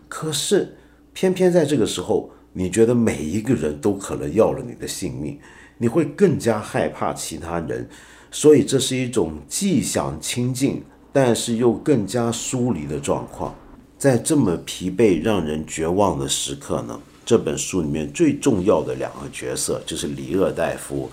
[0.08, 0.74] 可是，
[1.12, 5.38] 偏偏在这个时候，你觉得每一个人都可能要了你的性命，
[5.84, 7.86] 你会更加害怕其他人，
[8.30, 10.82] 所以这是一种既想亲近，
[11.12, 13.54] 但是又更加疏离的状况。
[13.98, 21.10] 在这么疲惫、让人绝望的时刻呢，这本书里面最重要的两个角色就是里厄代夫，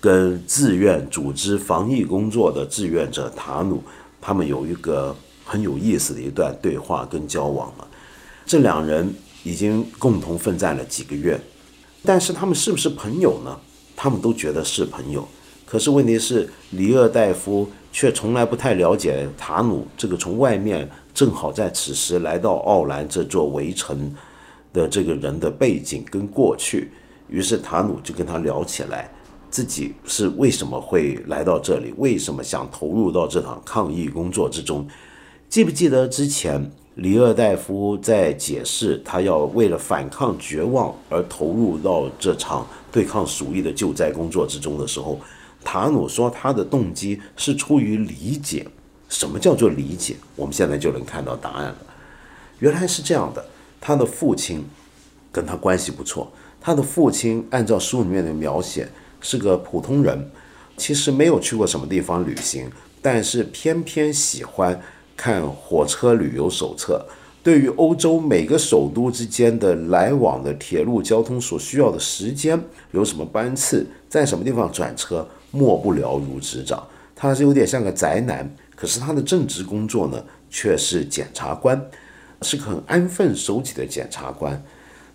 [0.00, 3.80] 跟自愿组织防疫工作的志愿者塔努，
[4.20, 5.14] 他们有一个
[5.44, 7.86] 很有意思的一段对话跟交往了。
[8.44, 9.14] 这两人
[9.44, 11.40] 已经共同奋战了几个月，
[12.02, 13.56] 但是他们是不是朋友呢？
[14.00, 15.26] 他们都觉得是朋友。
[15.66, 24.14] 可是问题是，里厄代夫却从来不太了解塔努这个从外面正好在此时来到奥兰这座围城
[24.72, 26.92] 的这个人的背景跟过去。
[27.28, 29.10] 于是塔努就跟他聊起来，
[29.50, 34.86] 自己是为什么会来到这里，为什么想投入到这场抗疫工作之中。
[35.48, 45.20] 记不记得之前里厄代夫在解释他要为了反抗绝望而投入到这场对抗鼠疫的救灾工作之中的时候？
[45.64, 48.66] 塔努说，他的动机是出于理解。
[49.08, 50.16] 什么叫做理解？
[50.36, 51.76] 我们现在就能看到答案了。
[52.60, 53.44] 原来是这样的，
[53.80, 54.64] 他的父亲
[55.32, 56.30] 跟他关系不错。
[56.60, 58.88] 他的父亲按照书里面的描写
[59.20, 60.30] 是个普通人，
[60.76, 62.70] 其实没有去过什么地方旅行，
[63.02, 64.80] 但是偏偏喜欢
[65.16, 67.06] 看火车旅游手册。
[67.48, 75.26] 对于欧洲每个首都之间的来往的铁路交通所需要的时间，有什么班次，在什么地方转车。
[75.50, 76.86] 莫不了如指掌，
[77.16, 81.82] 他是有点像个宅男，可是他的正职工作呢，却是检察官，
[82.42, 84.62] 是个很安分守己的检察官。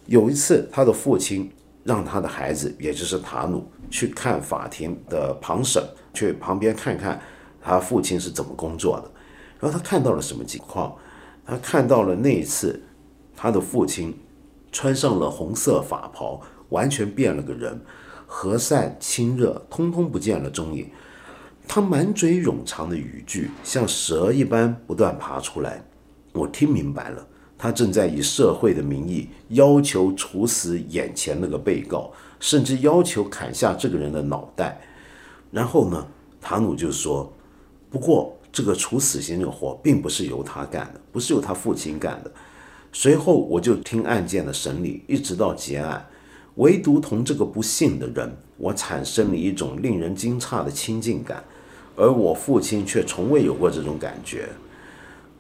[0.08, 1.52] 有一次，他的父亲
[1.84, 5.84] 让他的孩子，也就是塔努，去看法庭的旁审，
[6.16, 7.22] 去旁边看看
[7.62, 9.12] 他父亲是怎么工作的。
[9.60, 10.96] 然后他看到了什么情况？
[11.46, 12.82] 他看到了那一次，
[13.36, 14.18] 他的父亲
[14.72, 17.82] 穿上了红色法袍，完全变了个人。
[18.26, 20.90] 和善亲热，通通不见了踪影。
[21.68, 25.86] 他满嘴冗长的语句，像蛇一般不断爬出来。
[26.32, 27.28] 我听明白了，
[27.60, 34.82] 他正在以社会的名义要求处死眼前那个被告，甚至要求砍下这个人的脑袋。
[35.52, 36.08] 然后呢，
[36.42, 37.32] 塔努就说
[37.92, 42.32] ：“不过，这个处死刑的活并不是由他干的，不是由他父亲干的。”
[42.96, 46.08] 随后，我就听案件的审理，一直到结案。
[46.58, 51.44] 唯独同这个不幸的人，我产生了一种令人惊诧的亲近感，
[51.96, 54.48] 而我父亲却从未有过这种感觉。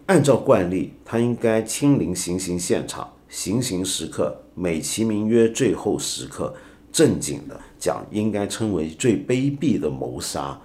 [0.08, 6.56] 按照惯例，他应该亲临行刑现场，行刑时刻美其名曰最后时刻，
[6.92, 10.60] 正经的讲，应该称为最卑鄙的谋杀。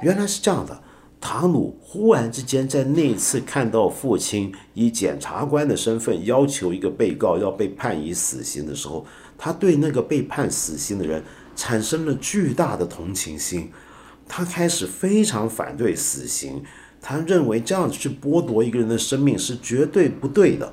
[0.00, 0.82] 原来是这样的。
[1.20, 9.06] 塔努忽然之间在那次看到父亲以检察官的身份要求一个被告要被判以死刑的时候。
[9.42, 11.22] 他对那个被判死刑的人
[11.56, 13.70] 产生了巨大的同情心，
[14.28, 16.62] 他开始非常反对死刑，
[17.00, 20.70] 他认为这样子去剥夺一个人的生命是绝对不对的。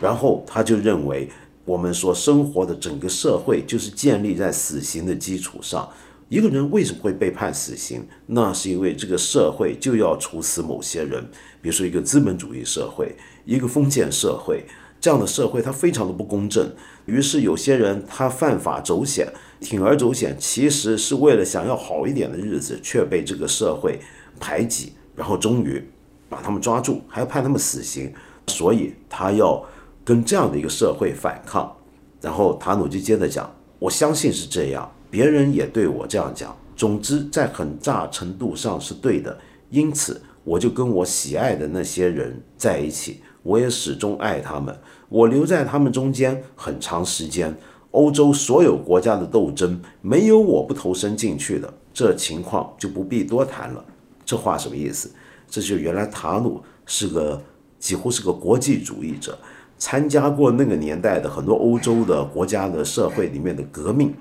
[0.00, 1.28] 然后他就认为，
[1.64, 5.88] 我们所生活的整个社会就是建立在死刑的基础上。
[6.28, 8.06] 一个人为什么会被判死刑？
[8.26, 11.24] 那是因为这个社会就要处死某些人，
[11.62, 14.64] 比如说一个资本主义社会，一个封建社会。
[15.00, 16.72] 这样的社会它非常的不公正，
[17.06, 24.00] 于是有些人他犯法走险，铤而走险，其实是为了想要好一点的日子，却被这个社会
[24.40, 25.80] 排挤，然后终于
[26.28, 28.12] 把他们抓住，还要判他们死刑，
[28.48, 29.64] 所以他要
[30.04, 31.72] 跟这样的一个社会反抗。
[32.20, 33.48] 然后塔努就接着讲，
[33.78, 36.56] 我相信是这样，别人也对我这样讲。
[36.76, 39.36] 总之，在很大程度上是对的，
[39.70, 43.20] 因此我就跟我喜爱的那些人在一起。
[43.42, 44.76] 我也始终爱他们，
[45.08, 47.56] 我留在他们中间很长时间。
[47.92, 53.82] 欧洲所有国家的斗争，没有我不投身进去的，这情况就不必多谈了。
[54.26, 55.10] 这话什么意思？
[55.48, 57.42] 这就原来塔努是个
[57.78, 59.38] 几乎是个国际主义者，
[59.78, 64.12] 参加过那个年代的很多欧洲的国家的社会里面的革命，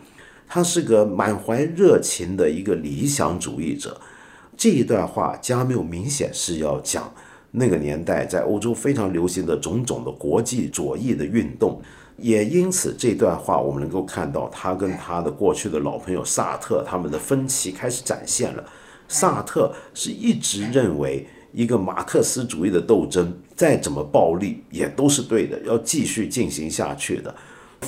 [0.47, 3.99] 他是个满怀热情的一个理想主义者。
[4.55, 7.13] 这一段话，加缪明显是要讲。
[7.51, 11.81] 那个年代在欧洲非常流行的种种的国际左翼的运动，
[12.17, 18.63] 也因此这段话我们能够看到他跟他的过去的老朋友萨特他们的分歧开始展现了。
[19.07, 27.33] 萨特是一直认为一个马克思主义的斗争再怎么暴力也都是对的，要继续进行下去的，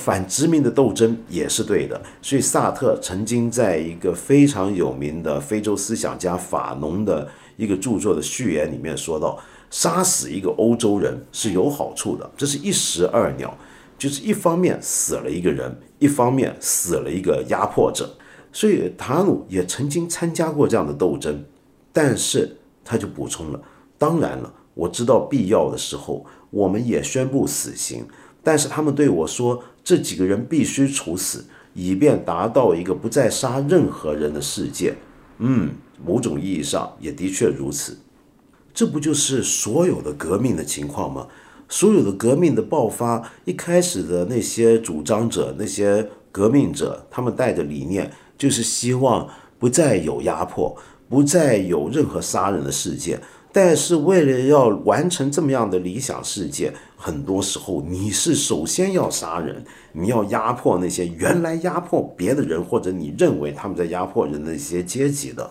[0.00, 2.00] 反殖民的斗争也是对的。
[2.22, 7.28] 所以萨特曾经在一个非常有名的非洲思想家法农的。
[7.56, 9.38] 一个著作的序言里面说到，
[9.68, 13.54] 杀死一个欧洲人是有好处的，这是一石二鸟，
[13.98, 18.16] 就是一方面死了一个人，一方面死了一个压迫者。
[18.50, 21.44] 所以塔努也曾经参加过这样的斗争，
[21.92, 23.60] 但是他就补充了
[23.98, 28.06] ：“当然了，我知道必要的时候，我们也宣布死刑。
[28.42, 34.96] 但是他们对我说，这几个人必须处死，以便达到一个不再杀任何人的世界。
[35.38, 35.70] 嗯，
[36.04, 37.98] 某种意义上也的确如此。
[38.72, 41.26] 这不就是所有的革命的情况吗？
[41.68, 49.28] 所有的革命的爆发，一开始的那些主张者、那些革命者，他们带着理念，就是希望
[49.58, 50.76] 不再有压迫。”
[51.10, 53.20] 不再有任何杀人的事件，
[53.52, 65.50] 但是为了要完成这么样的理想世界，很多时候你是首先要杀人，你要压迫那些原来压迫别的人或者你认为他们在压迫人的一些阶级的。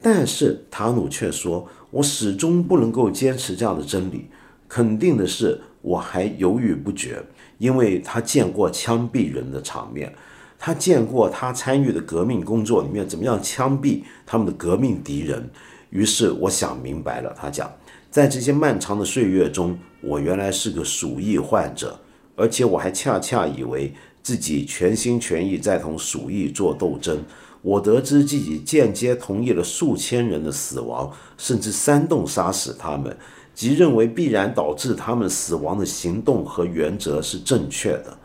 [0.00, 4.26] 但是塔努却说：“我始终不能够坚持这样的真理。
[4.68, 7.22] 肯定的是，我还犹豫不决，
[7.58, 10.14] 因为他见过枪毙人的场面。”
[10.56, 15.50] 他见过他参与的革命工作里面怎么样枪毙他们的革命敌人，
[15.94, 17.32] 于是我想明白了。
[17.38, 17.72] 他讲，
[18.10, 21.96] 在这些漫长的岁月中，我原来是个鼠疫患者，
[22.34, 27.22] 而且我还恰恰以为自己全心全意在同鼠疫做斗争。
[27.62, 33.16] 我得知自己间接同意了数千人的死亡，甚至煽动杀死他们，
[33.54, 38.18] 即认为必然导致他们死亡的行动和原则是正确的。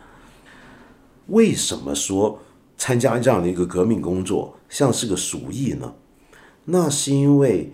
[1.28, 2.40] 为什么说
[2.78, 5.94] 参加这样的一个革命工作像是个鼠疫呢？
[6.72, 7.72] 那是因为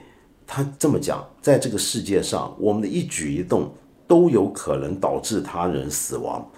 [0.47, 3.73] 他这么讲，在这个世界上，我们的一举一动
[4.07, 6.49] 都有可能导致他人死亡。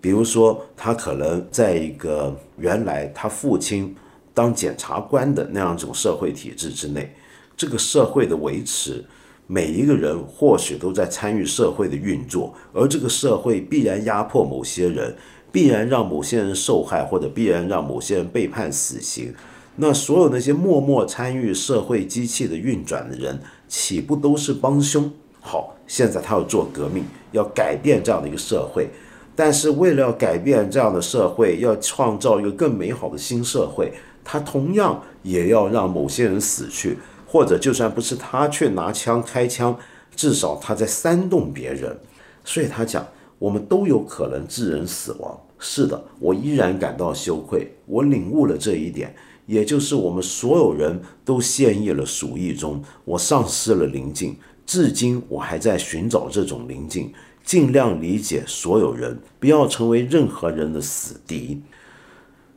[0.00, 3.94] 比如说，他可能在一个原来他父亲
[4.32, 7.14] 当检察官的那样一种社会体制之内，
[7.56, 9.04] 这个社会的维持，
[9.46, 15.14] 每一个人或许都在参与社会的运作，而这个社会必然压迫某些人。
[15.52, 19.32] 必然让某些人受害，或者必然让某些人被判死刑。
[19.76, 25.10] 那所有那些默默参与社会机器的运转的人，岂不都是帮凶？
[25.40, 28.88] 好，现在他要做革命，要改变这样的一个社会。
[29.36, 36.96] 但是为了要改变这样的社会，要创造一个更美好的新社会，他同样也要让某些人死去，
[37.26, 39.76] 或者就算不是他去拿枪开枪，
[40.14, 41.98] 至少他在煽动别人。
[42.44, 43.04] 所以他讲，
[43.40, 45.36] 我们都有可能致人死亡。
[45.58, 47.74] 是的，我依然感到羞愧。
[47.86, 49.12] 我领悟了这一点，
[49.46, 52.82] 也就是我们所有人都陷入了鼠疫中。
[53.04, 57.12] 我丧失了宁静，至今我还在寻找这种宁静，
[57.44, 61.60] 尽量理解所有人，不要成为任何人的死敌。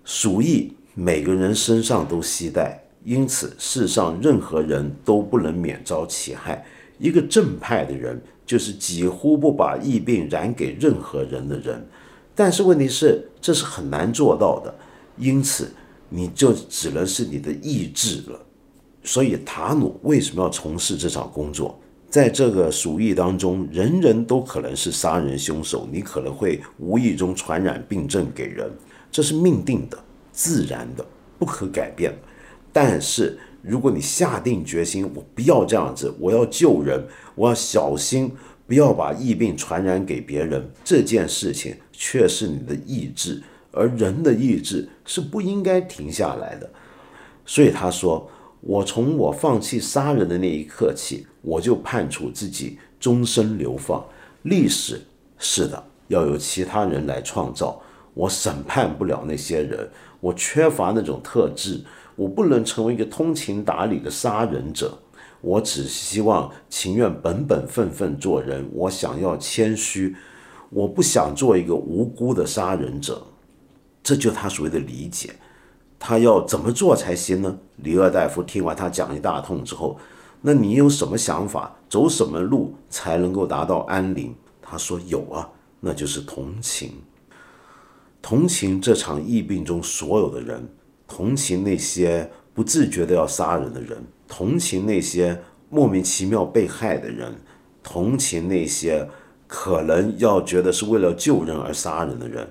[0.05, 6.65] 鼠疫每个人身上都携带，因此世上任何人都不能免遭其害。
[6.97, 11.85] 一个正派的人，就是几乎不把疫病染给任何人的人。
[12.33, 14.73] 但是问题是，这是很难做到的，
[15.17, 15.71] 因此
[16.09, 18.39] 你就只能是你的意志了。
[19.03, 21.79] 所以塔努为什么要从事这场工作？
[22.09, 28.71] 在这个鼠疫当中，人人都可能是杀人凶手，你可能会无意中传染病症给人，
[29.11, 29.97] 这是命定的、
[30.31, 31.05] 自然的、
[31.37, 32.17] 不可改变的。
[32.71, 37.03] 但是如果你下定决心，我不要这样子，我要救人，
[37.35, 38.31] 我要小心。
[38.65, 43.41] 不要把疫病传染给别人，这件事情却是你的意志，
[43.71, 46.69] 而人的意志是不应该停下来的。
[47.43, 48.29] 所以他说
[48.61, 54.05] ：“我从我放弃杀人的那一刻起，我就判处自己终身流放。
[54.43, 55.01] 历史
[55.39, 57.81] 是的，要由其他人来创造，
[58.13, 59.89] 我审判不了那些人，
[60.19, 61.81] 我缺乏那种特质，
[62.15, 64.95] 我不能成为一个通情达理的杀人者。”
[65.39, 70.15] 我只希望情愿本本分分做人，我想要谦虚，
[70.71, 73.21] 我不想做一个无辜的杀人者。
[74.07, 75.35] 这就是他所谓的理解，
[75.99, 77.59] 他要怎么做才行呢？
[77.75, 79.99] 李厄大夫听完他讲一大通之后，
[80.39, 81.75] 那你有什么想法？
[81.89, 84.33] 走什么路才能够达到安宁？
[84.61, 85.49] 他说有啊，
[85.81, 86.93] 那就是同情，
[88.21, 90.69] 同情这场疫病中所有的人，
[91.05, 94.01] 同情那些不自觉的要杀人的人。
[94.25, 97.35] 同情那些莫名其妙被害的人，
[97.83, 99.09] 同情那些
[99.47, 102.49] 可能要觉得是为了救人而杀人的人，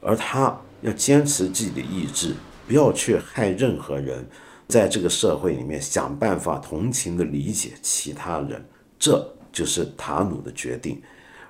[0.00, 2.32] 而他要坚持自己的意志，
[2.68, 4.24] 不要去害任何人，
[4.68, 8.64] 在这个社会里面想办法同情的理解其他人，
[8.96, 11.02] 这就是塔努的决定。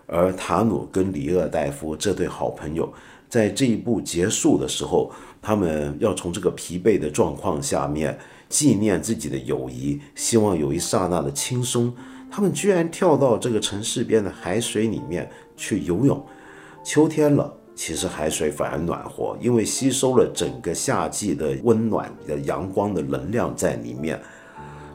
[0.07, 2.91] 而塔努跟里厄戴夫这对好朋友，
[3.29, 5.13] 在这一步结束的时候，
[5.43, 8.19] 他们要从这个疲惫的状况下面。
[8.49, 11.93] 纪念自己的友谊，希望有一刹那的轻松。
[12.31, 16.25] 他们居然跳到这个城市边的海水里面去游泳。
[16.85, 24.19] 秋天了，其实海水反而暖和，因为吸收了整个夏季的温暖的阳光的能量在里面。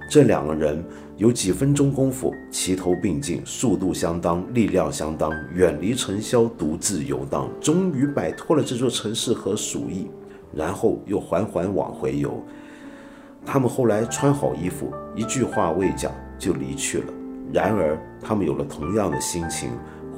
[0.09, 0.84] 这两个人
[1.15, 10.07] 有几分钟功夫，齐头并进，速度相当，力量相当，远离尘嚣，独自游荡，终于摆脱了这座城市和鼠疫，
[10.53, 12.43] 然后又缓缓往回游。
[13.45, 17.13] 他们后来穿好衣服，一句话未讲就离去了。
[17.53, 19.69] 然而，他们有了同样的心情，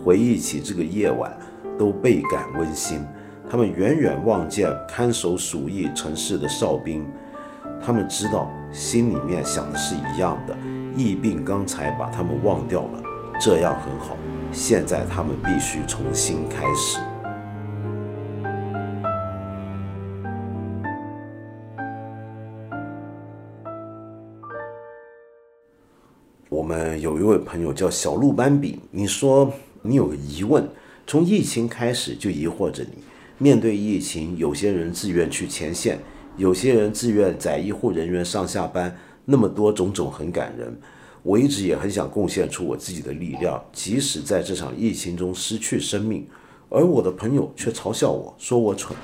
[0.03, 1.37] 回忆起这个夜晚，
[1.77, 3.05] 都倍感温馨。
[3.49, 7.05] 他们远远望见看守鼠疫城市的哨兵，
[7.83, 10.55] 他们知道，心里面想的是一样的。
[10.95, 13.03] 疫病刚才把他们忘掉了，
[13.39, 14.15] 这样很好。
[14.51, 16.99] 现在他们必须重新开始。
[26.49, 29.51] 我们有一位朋友叫小鹿斑比，你说
[29.81, 30.67] 你有个疑问，
[31.05, 33.03] 从疫情开始就疑惑着你。
[33.37, 35.99] 面对疫情，有些人自愿去前线，
[36.37, 40.79] 有些人自愿载医护人员上下班，那么多种种很感人。
[41.23, 46.27] 我一直也很想贡献出我自己的力量，即使在这场疫情中失去生命，
[46.69, 48.95] 而我的朋友却嘲笑我说我蠢，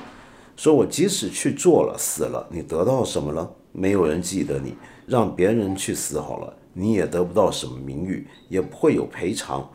[0.55, 3.49] 说我即使去做了死了，你得到什么了？
[3.71, 4.73] 没有人记得你，
[5.05, 6.53] 让别人去死好了。
[6.73, 9.69] 你也得不到什么名誉，也不会有赔偿，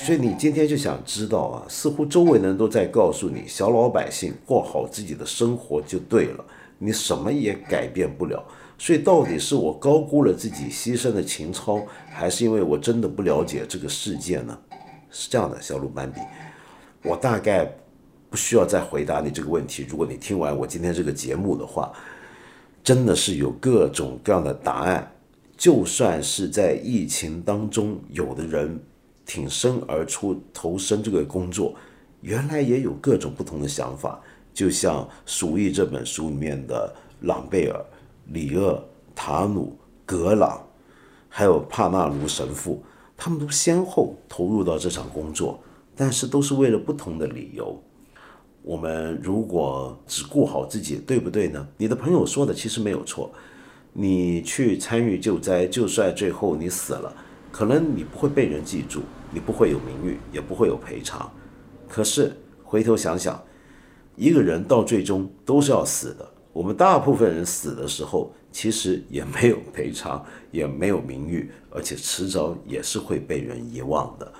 [0.00, 6.44] 所以你今天就想知道啊，似乎周围人都在告诉你，小老百姓过好自己的生活就对了，
[6.78, 8.42] 你什么也改变不了。
[8.78, 14.56] 所以到底是我高估了自己牺牲的情操，还是因为我真的不了解这个世界呢？
[15.10, 16.20] 是这样的，小鲁班比，
[17.02, 17.68] 我大概
[18.30, 19.84] 不需要再回答你这个问题。
[19.90, 21.92] 如果你听完我今天这个节目的话，
[22.84, 25.12] 真的是有各种各样的答案。
[25.56, 28.80] 就算是在疫情当中，有的人
[29.28, 31.74] 挺身而出投身这个工作，
[32.22, 34.18] 原来也有各种不同的想法。
[34.54, 37.84] 就像《鼠疫》这本书里面的朗贝尔、
[38.32, 38.82] 里厄、
[39.14, 39.76] 塔努、
[40.06, 40.66] 格朗，
[41.28, 42.82] 还有帕纳卢神父，
[43.18, 45.60] 他们都先后投入到这场工作，
[45.94, 47.80] 但是都是为了不同的理由。
[48.62, 51.68] 我们如果只顾好自己，对不对呢？
[51.76, 53.30] 你的朋友说的其实没有错。
[53.92, 57.14] 你去参与救灾，就算最后你死了，
[57.52, 61.30] 可能你不会被人记住，你不会有名誉，也不会有赔偿。
[61.88, 63.42] 可是回头想想，
[64.16, 66.28] 一个人到最终都是要死的。
[66.52, 74.32] 我们大部分人死的时候，其实也没有赔偿，也没有名誉，而且迟早也是会被人遗忘的。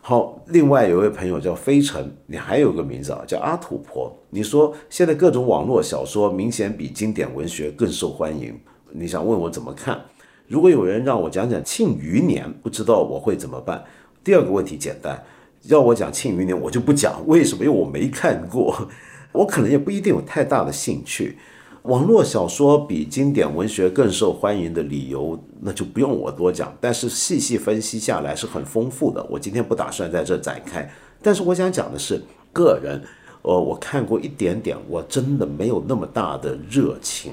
[0.00, 4.12] 好，另外有位朋友叫飞尘，你还有个名字啊，叫阿土婆。
[4.30, 10.00] 你说现在各种网络小说明显比经典文学更受欢迎，你想问我怎么看？
[10.48, 13.82] 如果有人让我讲讲《庆余年》，不知道我会怎么办？
[14.22, 15.22] 第二个问题简单，
[15.62, 17.64] 要我讲《庆余年》，我就不讲，为什么？
[17.64, 18.88] 因为我没看过，
[19.32, 21.38] 我可能也不一定有太大的兴趣。
[21.84, 26.72] 网络小说比经典文学更受欢迎的理由，那就不用我多讲。
[26.80, 29.24] 但是细细分析下来是很丰富的。
[29.28, 30.88] 我今天不打算在这展开。
[31.20, 32.22] 但是我想讲的是，
[32.52, 33.02] 个人，
[33.42, 37.32] 呃，我看过一点点，我真的没有那么大的热情。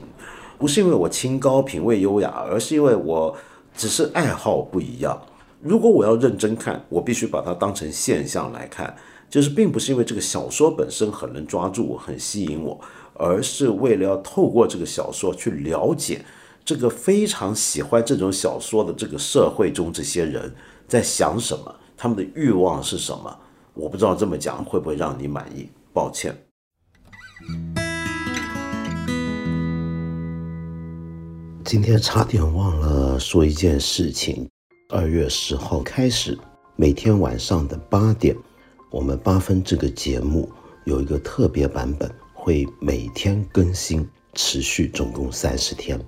[0.59, 3.35] 不是因为我清高、品味优雅，而是因为我
[3.75, 5.19] 只是爱好不一样。
[5.59, 8.95] 如果我要认真看，我必须把它当成现象来看，
[9.27, 12.79] 就是并不是因为这个小说本身很能抓住我、很吸引我。
[13.21, 16.23] 而是为了要透过这个小说去了解
[16.63, 20.55] 这个非常喜欢这种小说的这个社会中这些人
[20.87, 23.37] 在想什么，他们的欲望是什么？
[23.73, 26.33] 我不知道这么讲会不会让你满意，抱歉。
[31.69, 34.49] 今天差点忘了说一件事情，
[34.89, 36.35] 二月十号开始，
[36.75, 38.35] 每天晚上的八点，
[38.89, 40.49] 我们八分这个节目
[40.85, 42.11] 有一个特别版本。
[42.33, 44.03] 会每天更新，
[44.33, 46.03] 持续总共三十天。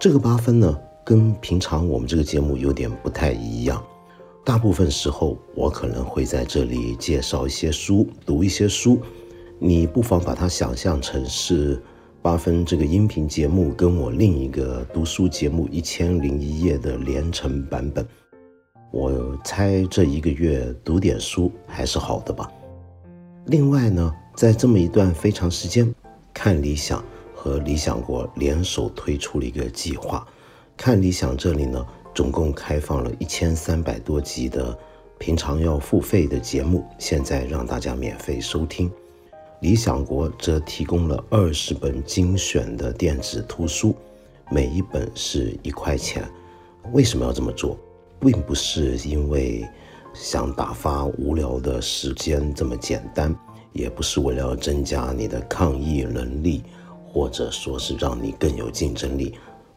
[0.00, 0.74] 这个八分呢，
[1.04, 3.84] 跟平常我们这个节目有点不太一样。
[4.42, 8.98] 大部分时候，我可能会在这里介绍一些书，读一些书。
[9.58, 11.78] 你不妨把它想象成是
[12.28, 18.06] 八分这个音频节目跟我另一个读书节目《一千零一夜》的连成版本。
[18.90, 22.46] 我猜这一个月读点书还是好的吧。
[23.46, 24.14] 另外呢。
[24.36, 25.92] 在这么一段非常时间，
[26.34, 27.02] 看理想
[27.34, 30.24] 和理想国联手推出了一个计划。
[30.76, 31.82] 看理想这里呢，
[32.14, 34.78] 总共开放了一千三百多集的
[35.18, 38.92] 平常要付费的节目，现在让大家免费收听。
[39.60, 43.94] 理想国则提供了二十本精选的电子图书，
[44.50, 46.28] 每一本是一块钱。
[46.92, 47.76] 为什么要这么做？
[48.20, 49.64] 并不是因为
[50.14, 53.34] 想打发无聊的时间这么简单。
[53.74, 56.64] 也不是为了增加你的抗疫能力，
[57.06, 59.34] 或者说是让你更有竞争力，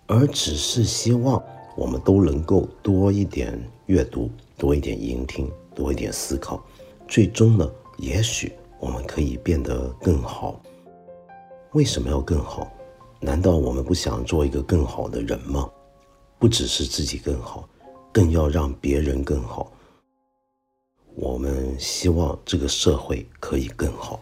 [0.08, 1.44] 而只是希望
[1.76, 6.64] 我们都能够多一点阅读，多一点聆听，多一点思考。
[7.08, 8.52] 最终呢，也许
[8.82, 10.60] 我们可以变得更好。
[11.74, 12.70] 为什么要更好？
[13.20, 15.70] 难道我们不想做一个更好的人吗？
[16.40, 17.70] 不只是自己更好，
[18.12, 19.72] 更要让别人更好。
[21.14, 24.20] 我们希望这个社会可以更好。